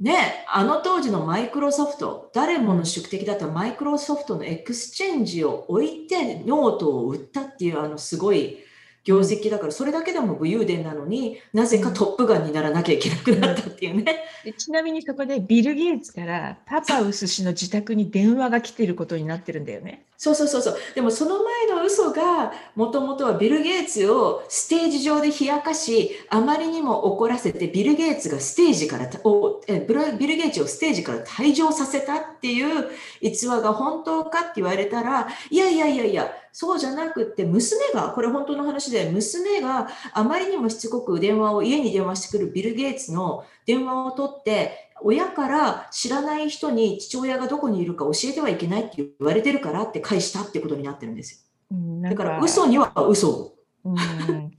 [0.00, 8.58] ねあの当時のマイクロソフト誰もの宿敵だったマイクロソフトのエクスチェンジを置いてノートを売ったっていうあのすごい
[9.06, 14.24] 業績だからそれだけでも武勇伝なのになぜかトップガンにならなきゃいけなくなったっていうね。
[14.44, 20.02] でちなみにそこでビル・ゲイツからパパウス氏の自宅に電話が来てることになってるんだよね。
[20.18, 20.78] そうそうそうそう。
[20.94, 29.86] でもその前の嘘がもともとはビル・ゲイツをステージ上で冷やかし、あまりにも怒らせてビル・ゲイツがステージからおえ
[30.18, 32.88] ビル・ゲイツをステージから退場させたっていう
[33.20, 52.08] 逸話が本当かって言われたら、いやいやいやいや、そうじゃなくって娘が、これ本当の話で、娘があまりにもしつこく電話を家に電話してくるビル・ゲイツの電話を取って、親から知らない人に父親がどこにいるか教えてはいけないって言われてるからって返したってことになってるんですうんよ。
[52.08, 53.54] だから嘘には嘘を。
[53.84, 54.50] うん、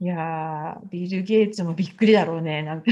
[0.00, 2.62] いやービル・ゲイツもびっくりだろうね。
[2.62, 2.86] なんか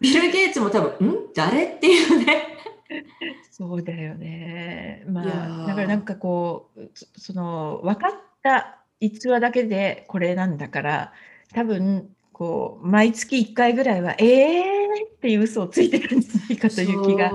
[0.00, 1.16] ビル・ゲイツも多分、ん？
[1.34, 1.66] 誰？
[1.66, 2.53] っていうね。
[3.50, 5.04] そうだよね。
[5.08, 11.12] まあだからなんかこうそその分かった逸話だけでこれなんだから
[11.52, 17.30] 多分こう毎月1回ぐらいは「えー!」っていう嘘をついてるんじゃないかという気が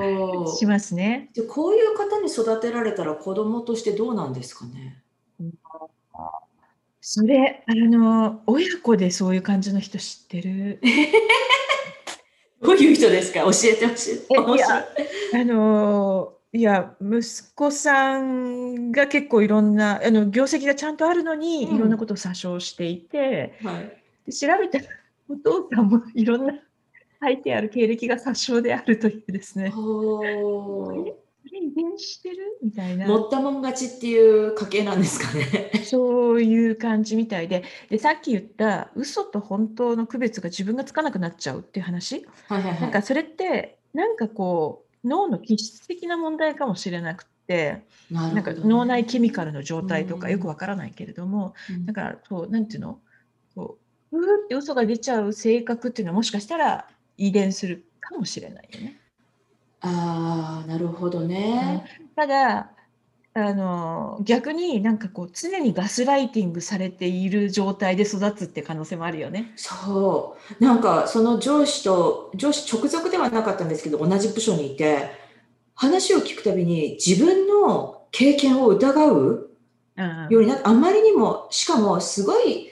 [0.58, 1.30] しますね。
[1.34, 5.02] でこういう方に育てられたら子供としてどうなんですかね？
[7.02, 10.80] それあの親子でそういう感じの人知ってる？
[12.62, 13.40] どういう人ですか？
[13.42, 14.20] 教えてほしい。
[15.34, 17.22] あのいや息
[17.54, 23.98] 子さんが結構いろんなあの業績がちゃんとあるのに、うんいろんなことを詐称していてはい。
[24.26, 24.86] で調べたら
[25.30, 26.54] お父さんもいろんな
[27.22, 29.72] 書いてある経歴が詐称であるというですね。
[31.46, 32.38] 遺伝してる？
[32.64, 33.08] みたいな。
[33.08, 35.72] 持ったもん勝ちっていう家系なんですかね。
[35.86, 37.64] そういう感じみたいで。
[37.90, 42.28] でさっき言った嘘と本当の区別が自分がつかなくなっちゃうっていう話。
[42.48, 42.82] はいはいはい。
[42.82, 50.34] なんかそれってなんかこう脳の気質的な問題かもしれなくてななんか脳内ケミカルの状態とかうん。
[50.34, 51.86] よくわからないけれどもうん。
[51.86, 53.00] だからそうなんていうの？
[53.56, 53.78] こ
[54.12, 59.00] ううーって嘘が出ちゃう性格っていうのはもしかしたら遺伝するかもしれないよね。
[59.82, 61.86] ああ、なるほどね。
[62.16, 62.72] ただ
[63.34, 69.52] あの逆になんかこう常にガスライティングされている状態で育つって可能性もあるよね。
[69.56, 70.64] そう。
[70.64, 75.12] なんか、その上司と、上司直属ではなかったんですけど、同じ部署にいて、
[75.76, 79.50] 話を聞くたびに自分の経験を疑う
[79.98, 82.70] うんようになって、あまりにも、しかもすごい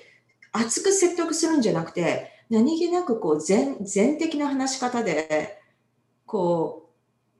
[0.51, 5.59] 熱く説得するんじゃなくて、何気なくこう全全的な話し方で、
[6.25, 6.86] こう、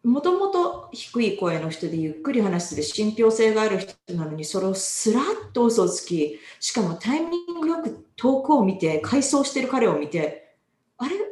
[0.08, 10.56] もともと低い声の人でゆっくり話する信憑性がある人なのに、それをすらっと嘘をつき、しかもタイミングよく遠くを見て、回想してる彼を見て、
[10.98, 11.27] あれ？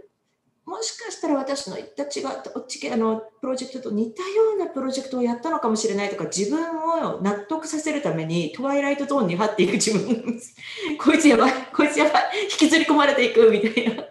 [0.66, 6.60] もしかしたら私の言った違ったおっちあのプロジェクトと似たようなプロジェクトをやったのかもしれないとか自分
[7.06, 10.40] を納得させるためにトワイライトゾーンに張っていく自分
[10.98, 14.06] こいつやばいこいつやばい引きずり込まれていくみたいな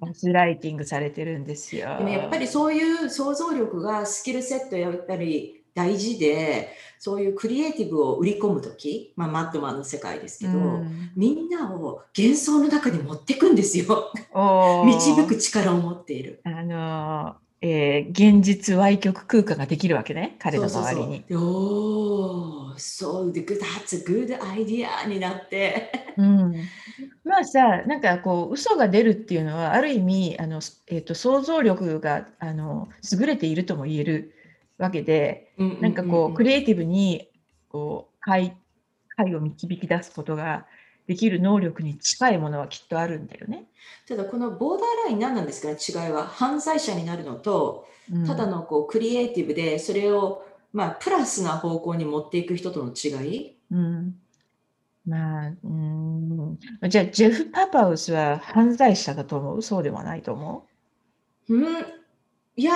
[0.00, 1.96] ガスライティングされてるんですよ。
[1.98, 14.12] でもやっぱりそういう想像力がスキルセットやったり大事でそういうクリエイティブを売り込む時、まあ、マットマンの世界ですけど、うんみんなを幻想の中に持ってくんですよ
[14.84, 16.40] 導く力を持っている。
[16.44, 21.24] あのーえー現実歪曲空間ができるわけね彼の周りに。
[21.32, 25.90] おー、そう、that's a good idea になって。
[26.16, 26.54] うん、
[27.24, 34.34] まあさなんかこう嘘が出るっていうのはある意味あの、えー、と想像力があの優れているとも言える
[34.78, 37.28] わけでなんかこうクリエイティブに
[37.68, 38.56] こう解
[39.16, 40.66] 解を導き出すことが
[41.06, 43.64] できる能力に近いものはきっとあるんだよね。
[44.06, 46.26] ただこのボーダーライン何なんですかね違いは。
[46.26, 47.86] 犯罪者になるのと
[48.26, 54.14] ただのこうクリエイティブでそれをまあプラスな方向に持っていく人との違い、うん、
[55.06, 59.62] まあ、うん、じゃあジェフ・パパウスは犯罪者だと思う？
[59.62, 60.66] そうではないと思
[61.48, 61.54] う？
[61.54, 61.64] うん。
[62.56, 62.72] いや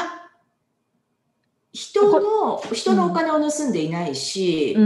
[1.73, 4.77] 人の人のお金を盗んでいないし、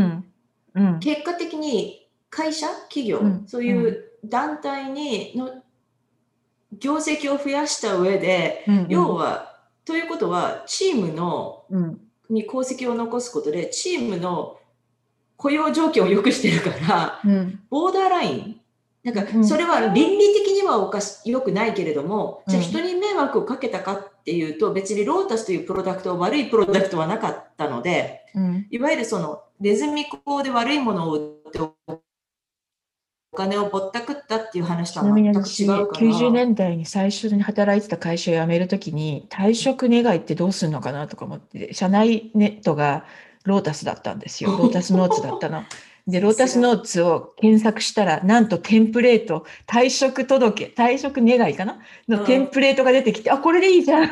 [1.00, 5.62] 結果的に会社企業、そういう団体にの
[6.78, 14.58] 業績を増やした上で、要はということはチームの、うん、に功績を残すことでチームの
[15.36, 18.60] 雇用条件を良くしてるから、うん、ボーダーライン。
[19.04, 28.24] なんかそれは倫理的にはおかし良くないけれども、じゃあ人に迷惑をかけたかっていうと別にロータスというプロダクトは悪いプロダクトはなかったので、
[28.70, 36.06] いわゆるそのネズミ講で悪いものを売ってお金をぼったくったっていう話とは全く違うから。
[36.06, 43.04] 90年代に最初に働いてた会社を辞めるときに退職願いってどうするのかなとか思って、社内ネットが
[43.44, 44.50] ロータスだったんですよ。
[44.58, 45.64] ロータスノーツだったの。
[46.06, 51.80] で、ロータスノーツを検索したら、なんとテンプレート、退職届、退職願いかな？
[52.08, 54.10] のテンプレートが出てきて、うん、あ、これでいいじゃん。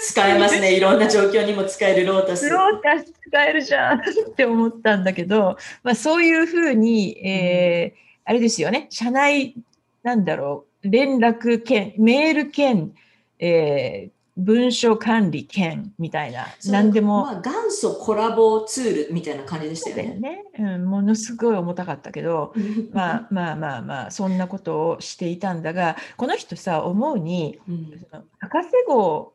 [0.00, 0.72] 使えますね。
[0.76, 2.48] いろんな状況にも使えるロータス。
[2.48, 3.98] ロータス使えるじゃん。
[3.98, 4.02] っ
[4.36, 9.54] て思ったんだけど、まあそういうふうに、えー、あれですよね、社内、
[10.02, 12.92] なんだろう、連絡兼、メール兼、
[13.38, 17.22] えー、文書管理兼みたいな、何でも。
[17.22, 20.14] まあ、元祖コラボツールみたいな感じでしたよね。
[20.14, 22.52] ねうん、ものすごい重たかったけど、
[22.92, 28.06] まあまあまあまあ、そんなことをしていたんだが、この人さ、思うに、うん、
[28.38, 29.32] 博士号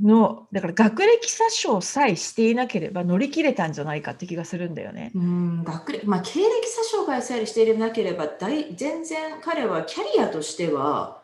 [0.00, 5.12] のだから学歴詐称さえしていなければ乗り切れたんじゃないかって気がするんだよね。
[5.14, 11.19] うん学歴まあ、経歴詐称がさえしていなければ大全然彼はキャリアとしては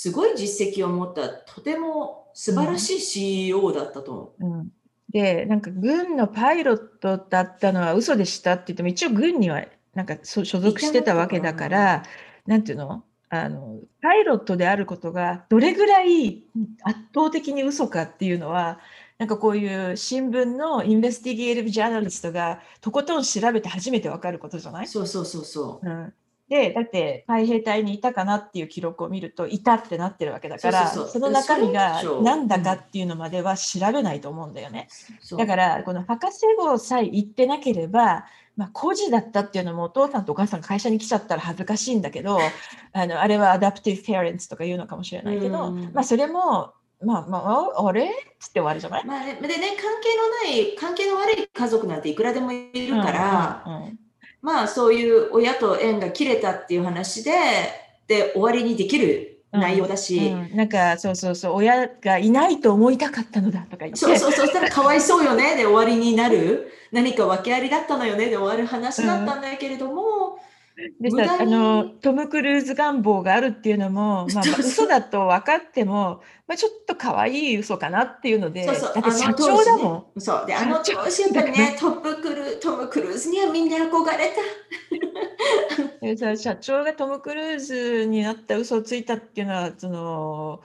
[0.00, 4.32] すごい実績を持ったとても素晴らしい CEO だったと。
[4.38, 4.58] 思う。
[4.58, 4.72] うん、
[5.10, 12.04] でなんか軍のパイロットだったのは嘘でしたって言っても一応軍にはなんか所属してたわけだから
[12.46, 12.58] な。
[12.58, 13.02] んていうの？
[13.30, 16.44] あのパイロットであることがどれぐらい
[16.84, 18.78] 圧倒的に嘘かっていうのは
[19.18, 24.86] なんかこういう新聞のインベスティゲーティブ・ジャーナリストがとことん調べて初めて分かることじゃない？
[24.86, 25.86] そうそうそうそう。
[25.86, 26.14] うん、
[26.48, 34.88] でだって海兵隊にいたかなっていう記録を見るといたってなってるわけだからその中身が何だかっていうのまでは調べないと思うんだよね。
[35.36, 38.24] だからこの博士号さえ行ってなければ
[38.56, 42.40] まあ、孤児だったっていうのもお父さんとお母さんが会社に来ちゃったら恥ずかしいんだけど
[42.92, 48.06] あのあれはアダプティブ・ペアレンツとか言うのかもしれないけど、まあ、それもまあまあ、あれ？
[48.06, 48.08] っ
[48.40, 53.98] つって終わりじゃない、まあ、でね、関係のない、関係の悪い家族なんていくらでもいるから、うんうんうん、
[54.42, 57.32] まあそういう親と縁が切れたっていう話で、
[58.06, 63.96] で終わりにできる内容だし、うんうん、なんかそうそうそう親がいないと思いたかったのだとか言って。
[63.96, 66.72] そうそうそうしたらかわいそうよねで終わりになる。
[66.90, 70.27] 何か訳ありだったのよねで終わる話だったんだけれども、
[71.00, 78.94] でさあのトム・クルーズ願望があるっていうのも、まあ、嘘だと分かっても、まあ、ちょっと可愛い嘘かなっていうので、そうそう。
[78.94, 79.94] だって社長だもん。
[79.96, 80.46] ね、そう。
[80.46, 84.32] であの調子やっぱりねトップクルトム・クルーズにはみんな憧れ
[86.00, 86.06] た。
[86.06, 90.60] でさ社長がトム・クルーズになった嘘をついたっていうのはその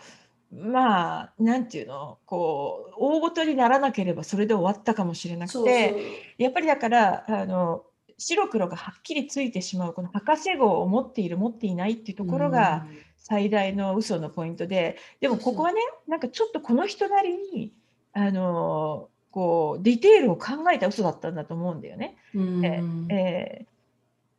[0.51, 2.19] まあなんていうの？
[2.27, 7.83] こう大ごとにならなければそれで終わったかもしれなくてやっぱりだからあの
[8.23, 12.85] 白黒がはっきりついてしまうこの博士号を持っている持っていないっていうところが
[13.17, 17.73] 最大の嘘のポイントででもここはねなんかちょっとこの人なりに
[18.13, 22.17] あのこうディテールを考えた嘘だったんだと思うんだよね。
[22.35, 23.67] ええー、っ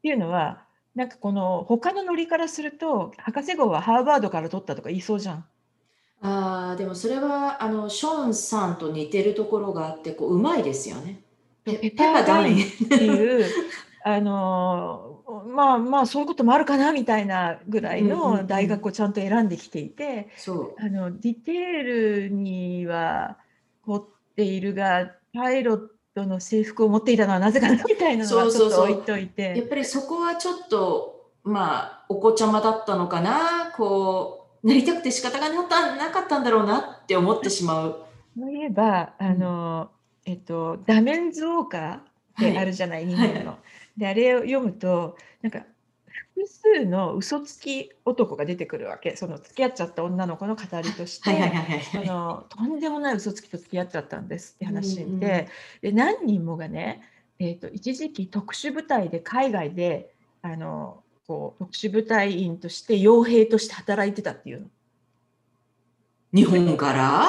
[0.03, 5.45] ていうのはなんかこの他のノリからすると博士号はハーバードから取ったとか言いそうじゃん。
[6.23, 11.24] あでもそれはあのショーンさんと似てるところがあってこううまいですよね。
[11.65, 13.47] ペパーダインっていう
[14.07, 20.29] あのまあまあそういうこともあるかなみたいなぐらいの大学をちゃんと選んできていて、
[20.79, 21.83] あのディテー
[22.27, 23.39] ルには
[23.87, 24.05] 凝っ
[24.37, 25.81] ているがパイロッ
[26.15, 29.55] トの制服を持っていたのはなぜかなみたいなのはちょっと置いといて。
[29.57, 33.73] やっぱりそこはちょっとまあお子ちゃまだったのかな？
[33.75, 35.67] こうなりたくて仕方がな
[36.11, 38.05] かったんだろうなって思ってしまう。
[38.39, 39.91] そういえばあの、
[40.25, 42.03] えっと、ダメンズ・ウォーカーっ
[42.39, 43.59] てあるじゃない、日本の。
[43.97, 45.65] で、あれを読むと、なんか、
[46.37, 49.17] 複数の嘘つき男が出てくるわけ。
[49.17, 51.53] その付き合っちゃった女の子の語りとして、
[52.49, 55.49] とんでもない嘘つきと付き合っちゃったんですって話で、うんうん、で
[55.93, 57.03] 何人もがね、
[57.39, 60.13] えーと、一時期特殊部隊で海外で
[60.43, 64.67] あのこう特殊部隊員として傭兵として働いてたっていうの。
[66.33, 67.27] 日本から？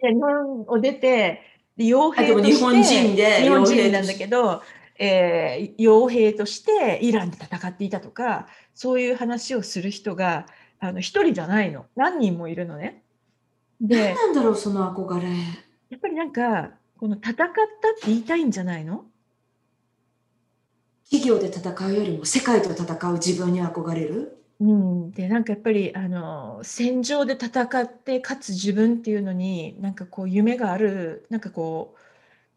[0.00, 1.42] で日本を出てで
[1.84, 4.62] 傭兵として日本人で日本人なんだけど、
[4.98, 10.46] えー傭兵としてイランで戦っていたとかそういう話をする人が
[10.80, 11.86] あの一人じゃないの。
[11.94, 13.02] 何人もいるのね。
[13.80, 15.28] で何なんだろうその憧れ。
[15.28, 19.04] やっぱりなんかこの戦ったって言いたいんじゃないの？
[21.10, 24.37] 企業で戦うよりも世界と戦う自分に憧れる？
[24.60, 31.94] うん、でなんかやっぱりあの戦場で戦って勝つ自分っていうのになんかこう夢があるなんかこ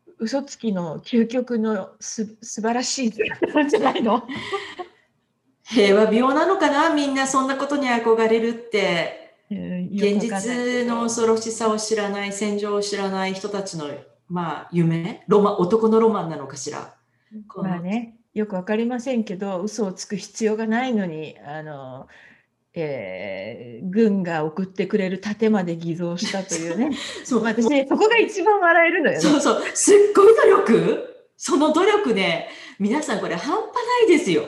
[0.07, 4.23] う嘘つきの究極のす素晴らしいじゃないの？
[5.63, 6.93] 平和病なのかな？
[6.93, 9.17] みんなそんなことに憧れるって。
[9.51, 13.89] うんよ現実どの恐ろしさを知らない戦場を知らない人たちの
[14.29, 15.23] まあ夢？
[15.27, 16.95] ロマン男のロマンなのかしら？
[17.57, 22.07] まあねよくわかりませんけど嘘をつく必要がないのにあの、
[22.73, 26.95] えー軍が送ってくれる盾まで偽造したというね。
[27.25, 29.19] そうまあ私ねそこが一番笑えるのよね。
[29.19, 29.63] そうそう。
[29.73, 31.25] すっごい努力？
[31.35, 34.43] その努力ね皆さんこれ半端ないですよ。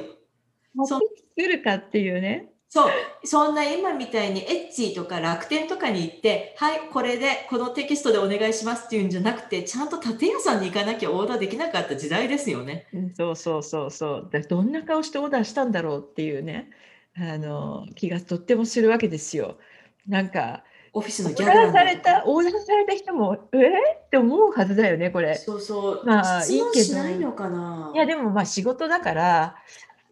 [0.86, 1.02] そう
[1.36, 2.53] 作るかっていうね。
[2.74, 2.92] そう、
[3.24, 12.88] そんな今みたいにエッチーとか楽天とかに行って、はい、これで、このテキストでお願いしますっていうんじゃなくて、ちゃんと建屋さんに行かなきゃオーダーできなかった時代ですよね。
[12.92, 14.30] うんそうそうそうそう。
[14.32, 16.72] だどんな顔してオーダーしたんだろうっていうね、
[17.16, 19.60] あの気がとってもするわけですよ。
[20.08, 20.64] なんか、
[20.94, 23.70] オフィスのギャグなんダーされた、オーダーされた人も、えー、
[24.06, 25.36] って思うはずだよね、これ。
[25.36, 27.92] そうそう、まあ質問いいけどしないのかな。
[27.94, 29.58] いや、でもまあ仕事だから、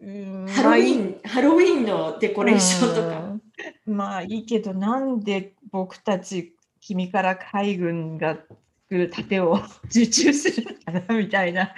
[0.01, 3.19] ハロウィン、ハロウィンのデコレーションとか。
[3.19, 3.41] うん
[3.85, 11.73] まあいいけど、なんで僕たち、君から海軍が作る盾を受注するのかなみたいな。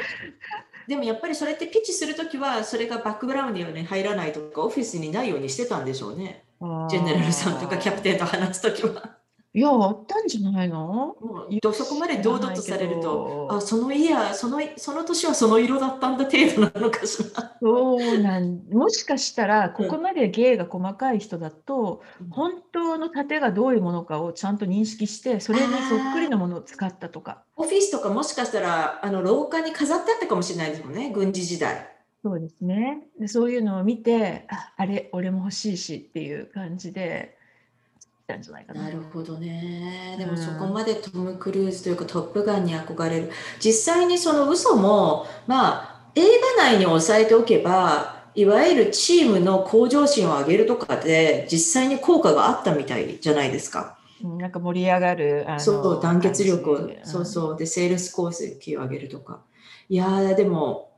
[0.87, 6.45] でもやっぱりそれってピッチするときは、それがバックグラウンドに入らないとか、オフィスにないようにしてたんでしょうね。
[6.89, 9.17] ジェネラルさんとかキャプテンと話すときは。
[9.55, 11.15] いや、あったんじゃないの？
[11.21, 17.55] もうどそこまで堂々とされると、ああ、そのイヤー、その、その年はその色だったんだ程度なのかしら。
[17.61, 22.01] そうなんもしかしたらここまで芸が細かい人だと、
[22.31, 27.43] 本当の盾がどういうものかをちゃんと認識してそれにそっくりのものを使ったとか。
[27.55, 31.89] オフィスとかもしかしたら、あの、廊下に飾ってあったかもしれないですもんね、軍事時代。
[32.23, 33.01] そうですね。
[33.19, 37.37] でそういうのを見てああれ俺も欲しいしっていう感じで
[38.33, 38.83] たんじゃないかな。
[38.83, 40.15] なるほどね。
[40.17, 43.31] でうんもそこまでトム・クルーズというかトップガンに憧れる。
[43.59, 46.21] 実際にその嘘も、まあ、映
[46.57, 53.97] 画内に抑えておけば、いわゆるチームの向上心を上げるとかで、実際に効果があったみたいじゃないですか。
[54.23, 59.41] うんなんか盛り上がるそう、団結力をそうそう、で、セールス功績を上げるとか。
[59.89, 60.91] いやー、でも、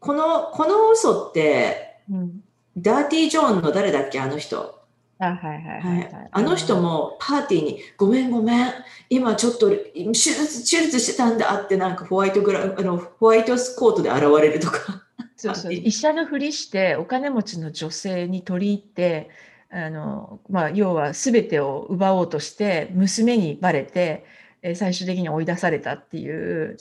[0.00, 2.16] この、この嘘って、うん。
[2.16, 2.40] うん
[2.78, 4.75] ダーティー・ジョーンの誰だっけ、あの人。
[5.18, 6.00] あはいはいはい、ははい。
[6.00, 8.72] い、あの人もパーティーに「ごめんごめん。
[9.08, 15.04] 今ちょっと手術手術してたんだ」ってなんかホワイトグラあのホワイトコートで現れるとか。
[15.36, 15.72] そうそう。
[15.72, 19.30] 医者のふりしてお金持ちの女性に取り入って
[19.70, 24.24] あの、まあ、要は全てを奪おうとして娘にバレて
[24.62, 26.76] えー最終的に追い出されたっていう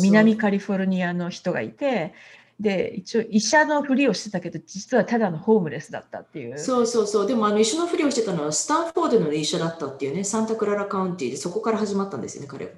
[0.00, 2.12] 南カリフォルニアの人がいて
[2.62, 6.58] で一応医者のふりをしてたけど実はただのホームレスだったっていう。
[6.58, 7.26] そうそうそう。
[7.26, 12.70] でもあの医者のふりをしてたのはスタンフォードの医者だったっていうねサンタクララカウンティでそこから始まったんですよね彼は。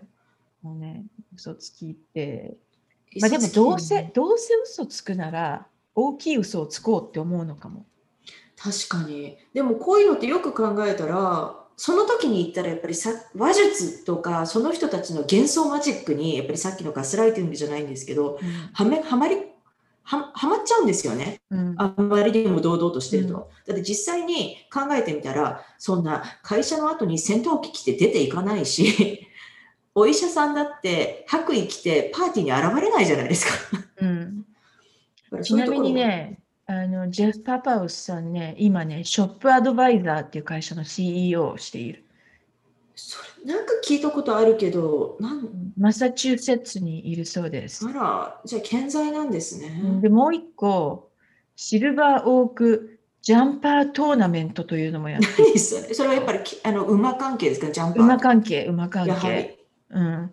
[0.62, 1.04] もうね
[1.34, 2.56] 嘘つきって、
[3.20, 7.84] まあ、でもどうせどうせ嘘つくなら大きい嘘をつこうって思うのかも。
[8.56, 9.36] 確かに。
[9.52, 18.38] でもこういうのってよく考えたらその時に言ったらやっぱりさ話術とかその人たちの幻想マジックにやっぱりさっきのガスライティングじゃないんですけど
[18.72, 19.36] はめはまり
[20.04, 21.40] ははまっちゃうんですよね。
[21.50, 23.34] うんあんまりにも堂々としてると。
[23.34, 29.26] うんだって実際に考えてみたら、そんな会社の後に戦闘機来て出ていかないし、
[29.94, 33.84] お医者さんだって白衣着てパーティーに現れないじゃないですか。
[34.02, 34.44] うん
[35.42, 42.03] ちなみに、ね、あのジェフ・パパウスさんね、今ね、ショップアドバイザーっていう会社の CEO をしている。
[42.96, 47.92] それなんか聞いたことあるけど、なんマサチューセッツにいるそうですあ。
[47.92, 50.00] ら、じゃあ健在なんですね。
[50.00, 51.10] で、もう一個、
[51.56, 55.94] シルバーオークジャンパートーナメントというのもやって何それ？
[55.94, 58.02] それはやっぱりきあの馬関係ですか、ジャンパー。
[58.02, 59.58] 馬関係、馬関やはり係。
[59.90, 60.30] うん。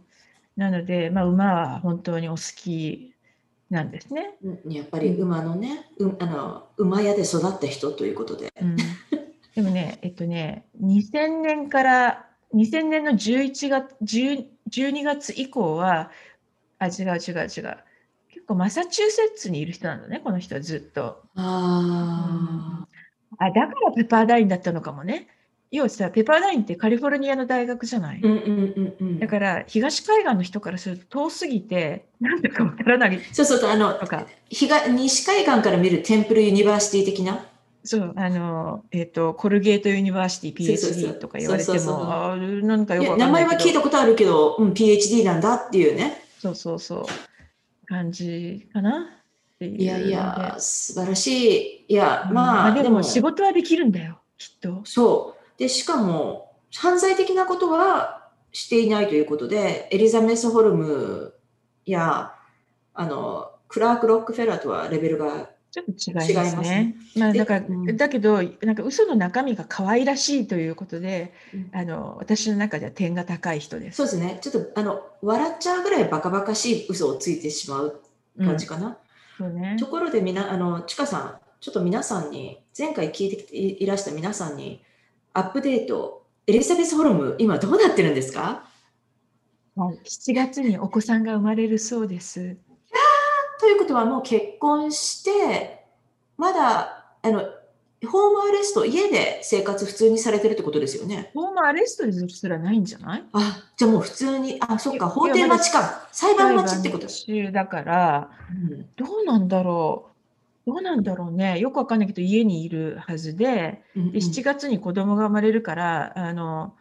[0.58, 3.14] なので、まあ、馬は本当にお好き
[3.70, 4.36] なんですね。
[4.44, 8.54] うんやっぱり馬のね、うあの馬屋で育った人ということで。
[8.62, 8.76] うん、
[9.56, 16.12] でもね、えっとね、2000年から、2000年の11月、10 12月以降は、
[16.80, 17.78] あ、違う違う違う。
[18.30, 21.22] 結構マサチューセッツにいる人なんだね、この人はずっと。
[21.36, 22.86] あ
[23.38, 25.28] あ、だからペパーダインだったのかもね。
[25.72, 28.20] 要はさ、ペパーダインってカリフォルニアの大学じゃない？
[28.20, 29.20] ーうんうんうんうん。
[29.20, 37.46] だから東海岸の人からすると遠すぎて、なんだかわからないそうそうそう、あの、とか、東西海岸から見る Temple University 的な。
[37.84, 43.18] そう、あの、えっ、と、コルゲートユニバーシティ PhD とか言われても、なんかよく。
[43.18, 46.24] 名前は聞いたことあるけど、うん、PhD なんだっていうね。
[46.40, 47.06] そうそうそう。
[47.88, 49.18] 感じかな？
[49.60, 51.86] いやいや、素晴らしい。
[51.90, 54.82] いや、うんまあ、でも仕事はできるんだよ、きっと。
[54.86, 55.60] そう。
[55.60, 61.36] で、しかも、犯罪的なことはしていないということで、エリザベス・ホルム
[61.86, 62.34] や、
[62.94, 66.64] あの、クラーク・ロックフェラーとはレベルが、ちょっと違いますね。
[66.64, 73.96] すねまあ、でだから、うんだけど、なんか嘘の中身が可愛らしいということで、うんあの私の中では点が高い人です。
[73.98, 74.40] そうですね。
[74.42, 78.02] ちょっと、あの、笑っちゃうぐらいバカバカしい嘘をついてしまう
[78.38, 78.98] 感じかな。
[79.38, 79.88] そうねと。
[79.88, 84.84] ころでみな、あの、ちかさん、ちょっと皆さんに、前回聞いてきていいらした皆さんに、
[85.34, 88.68] アップデート、エリザベス・ホルム、今どうなってるんですか？
[89.76, 92.58] はい7月にお子さんが生まれるそうです。
[93.62, 95.86] ということはもう結婚して、
[96.38, 97.44] まだ、あの、
[98.10, 101.30] ホームアレスト、家で生活普通にされてるってことですよね？
[101.36, 103.24] ホームアレストですらないんじゃない？
[103.34, 106.08] あ、じゃあもう普通に、あ、そっか、法廷待ちか。
[106.12, 107.08] 裁判待ちってこと？
[107.52, 110.10] だから、うんどうなんだろ
[110.66, 110.72] う？
[110.72, 111.60] どうなんだろうね？
[111.60, 116.74] よくわかんないけど、家にいるはずで、うんうんで7月に子供が生まれるから、あの、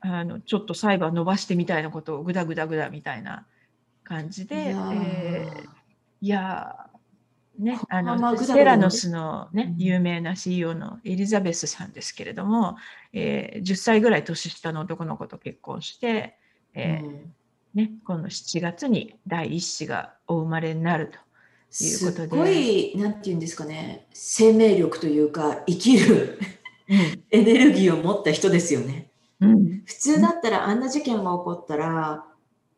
[0.00, 3.46] あのちょっと裁判伸ばしてみたいなことをぐだぐだぐだみたいな
[4.02, 5.79] 感じで、えー
[6.20, 6.90] いやー
[7.60, 12.76] ね、あのぐだぐだねセラノスの、ねうん有名な CEO のエリザベスさんですけれども、
[13.12, 16.36] えー10歳ぐらい年下の男の子と結婚して、
[16.74, 17.34] えーうん。
[17.74, 21.18] ね、今度7月に第一子がお生まれになると。
[21.84, 22.12] いうことで。
[22.12, 26.38] すっごい、なんていうんですかね、生命力というか、生きる
[27.30, 29.10] エネルギーを持った人ですよね。
[29.40, 29.82] うん。
[29.84, 32.24] 普通だったらあんな事件が起こったら、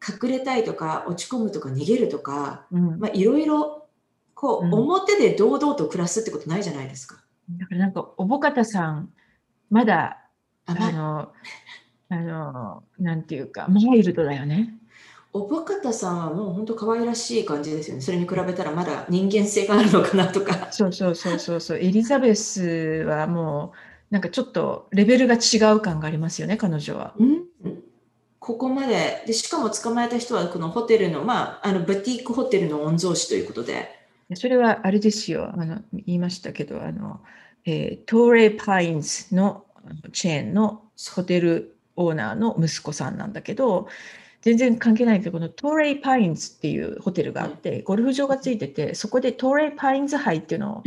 [0.02, 2.66] 隠れたいとか、落ち込むとか、逃げるとか、
[3.12, 3.86] いろいろ、
[4.34, 7.22] こう、うん表で堂々と暮らすってことないじゃないですか。
[7.50, 9.10] だからなんか、おぼかたさん、
[9.70, 10.18] まだ、
[10.66, 11.32] あの、
[12.08, 14.74] あの、なんていうか、マイルドだよね。
[15.32, 18.02] おぼかたさんはもう本当可愛らしい感じですよね。
[18.02, 20.68] それに比べたらまだ人間性があるのかなとか。
[20.70, 21.78] そうそうそうそうそう。
[21.78, 23.72] エリザベスはも
[24.10, 27.14] う、なんかちょっとレベルが違う感がありますよね、彼女は。
[27.18, 27.44] うん
[28.42, 33.88] ここまでで、しかも捕まえた人はこのホテルの、まあ、あのブティークホテルの御曹司ということで、
[34.34, 37.20] それはあれですよ、あの言いましたけど、あの、
[37.64, 39.64] えートーレイ・パインズの
[40.12, 40.82] チェーンの
[41.14, 43.86] ホテルオーナーの息子さんなんだけど、
[44.40, 50.82] 全然関係ないけど、このトーレイ・パインズっていうホテルがあって、ゴルフ場がついてて、そこでトーレイ・パインズ杯っていうのを、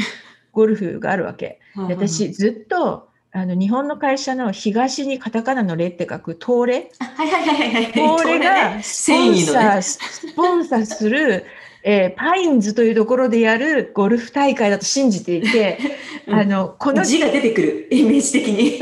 [0.51, 1.62] ゴルフがあるわけ。
[1.88, 7.91] で私、ずっとあの日本の会社の東にカタカナのレって書くトーレ、あはいはいはいはいはい。
[7.91, 9.36] トーレがスポン。
[9.36, 11.45] サー、スポンサーする、
[11.83, 15.77] えーパインズというところでやるゴルフ大会だと信じていて、
[16.27, 18.79] うんあのこの字が出てくる、イメージ的に。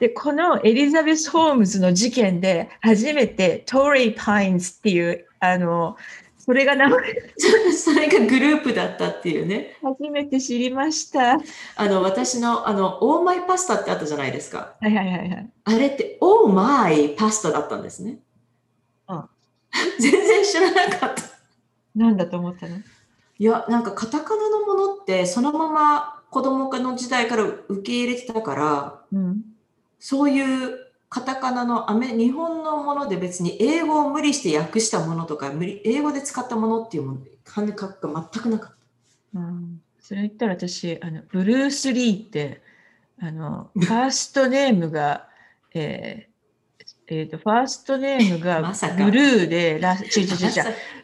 [0.00, 5.96] でこのエリザベス・ホームズの事件で初めてトーレイ・パインズっていうあの
[6.44, 7.00] それが名前
[7.72, 9.78] それがグループだったっていうね。
[9.82, 11.38] 初めて知りました。
[11.38, 11.42] は
[11.76, 14.74] あの、私の、あの、オーマイパスタってあったじゃないですか。
[14.82, 15.50] いはいはいはい。
[15.64, 18.18] あれって、オーマイパスタだったんですね。
[19.08, 19.24] うん
[19.98, 21.22] 全然知らなかった。
[21.94, 22.76] なんだと思ったの？
[23.38, 29.42] いや、なんかカタカナのものって、そのまま子供の時代から受け入れてたから、うん
[29.98, 30.83] そういう
[31.14, 38.72] カタカナのアメ日本のもので別に英語を無理して訳したものとか、無理英語で使ったものっていうもの、感覚が全くなかっ
[39.36, 39.80] うん。
[40.00, 42.62] それ言ったら私あのブルース・リーって
[43.20, 45.28] あのファーストネームが、
[45.72, 46.34] えー
[47.06, 48.62] えーとファーストネームが
[48.98, 50.04] ブルーでラ違う違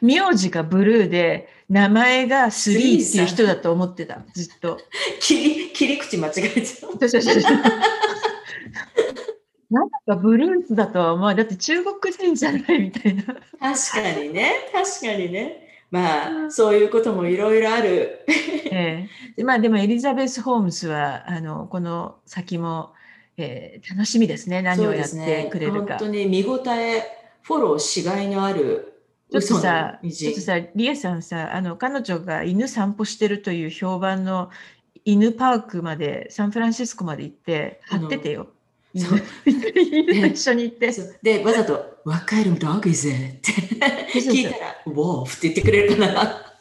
[0.01, 4.25] 名字がブルーで名前がスリーっていう人だと思ってた。
[4.35, 4.81] ずっと。
[5.21, 6.99] 切り切り口間違えちゃう。
[9.71, 11.35] なんかブルースだとは思う。
[11.35, 13.23] だって中国人じゃないみたいな。
[13.25, 15.69] 確かにね、確かにね。
[15.91, 18.25] まあ、うんそういうこともいろいろある。
[18.73, 22.93] ええでまあでもエリザベス・ホームズはあのこの先も、
[23.37, 24.63] えー楽しみですね。
[24.63, 25.99] 何をやってくれるか。
[25.99, 27.03] 本当に見応え、
[27.43, 28.91] フォローしがいのある
[29.31, 30.11] ちょっとさ、道。
[30.11, 34.51] ちょっとさ、リエさんさ、あの彼女が犬散歩してるという評判の
[35.05, 38.49] 犬パークまで、サンフランシスコまで行って、貼っててよ。
[38.95, 40.91] 犬そう 一緒に行って。
[41.23, 43.15] で、わざと、What kind of dog is it?
[43.17, 43.53] って
[44.21, 46.53] 聞いたら、Wolf って言ってくれるかな。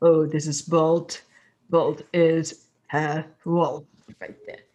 [0.00, 1.22] Oh, this is Bolt.
[1.70, 3.80] Bolt is half wall.
[4.06, 4.66] とか言って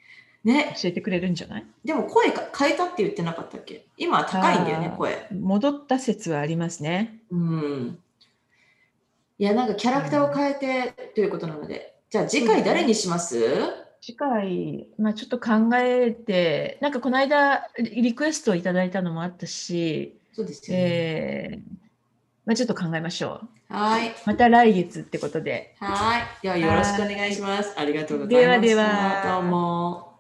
[0.44, 1.66] ね、教えてくれるんじゃない？
[1.86, 3.86] でも声か変えたって言ってなかったっけ？
[3.98, 5.28] 今は高いんだよね声。
[5.32, 7.20] 戻った説はありますね。
[7.32, 8.00] うん。
[9.40, 13.40] いや、なんかキャラクターを変えてということなので、じゃあ次回誰にします？
[14.02, 20.84] 次回、まあ、ちょっと考えて、なんかこの間リリクエストをいただいたのもあったし、そうですよね。
[20.84, 21.82] えー
[22.46, 23.74] まあ、ちょっと考えましょう。
[23.74, 24.14] はい。
[24.26, 25.76] また来月ってことで。
[25.80, 26.24] はい。
[26.42, 27.80] ではよろしくお願いします。
[27.80, 28.62] ありがとうございました。
[28.62, 30.11] ではではどうも。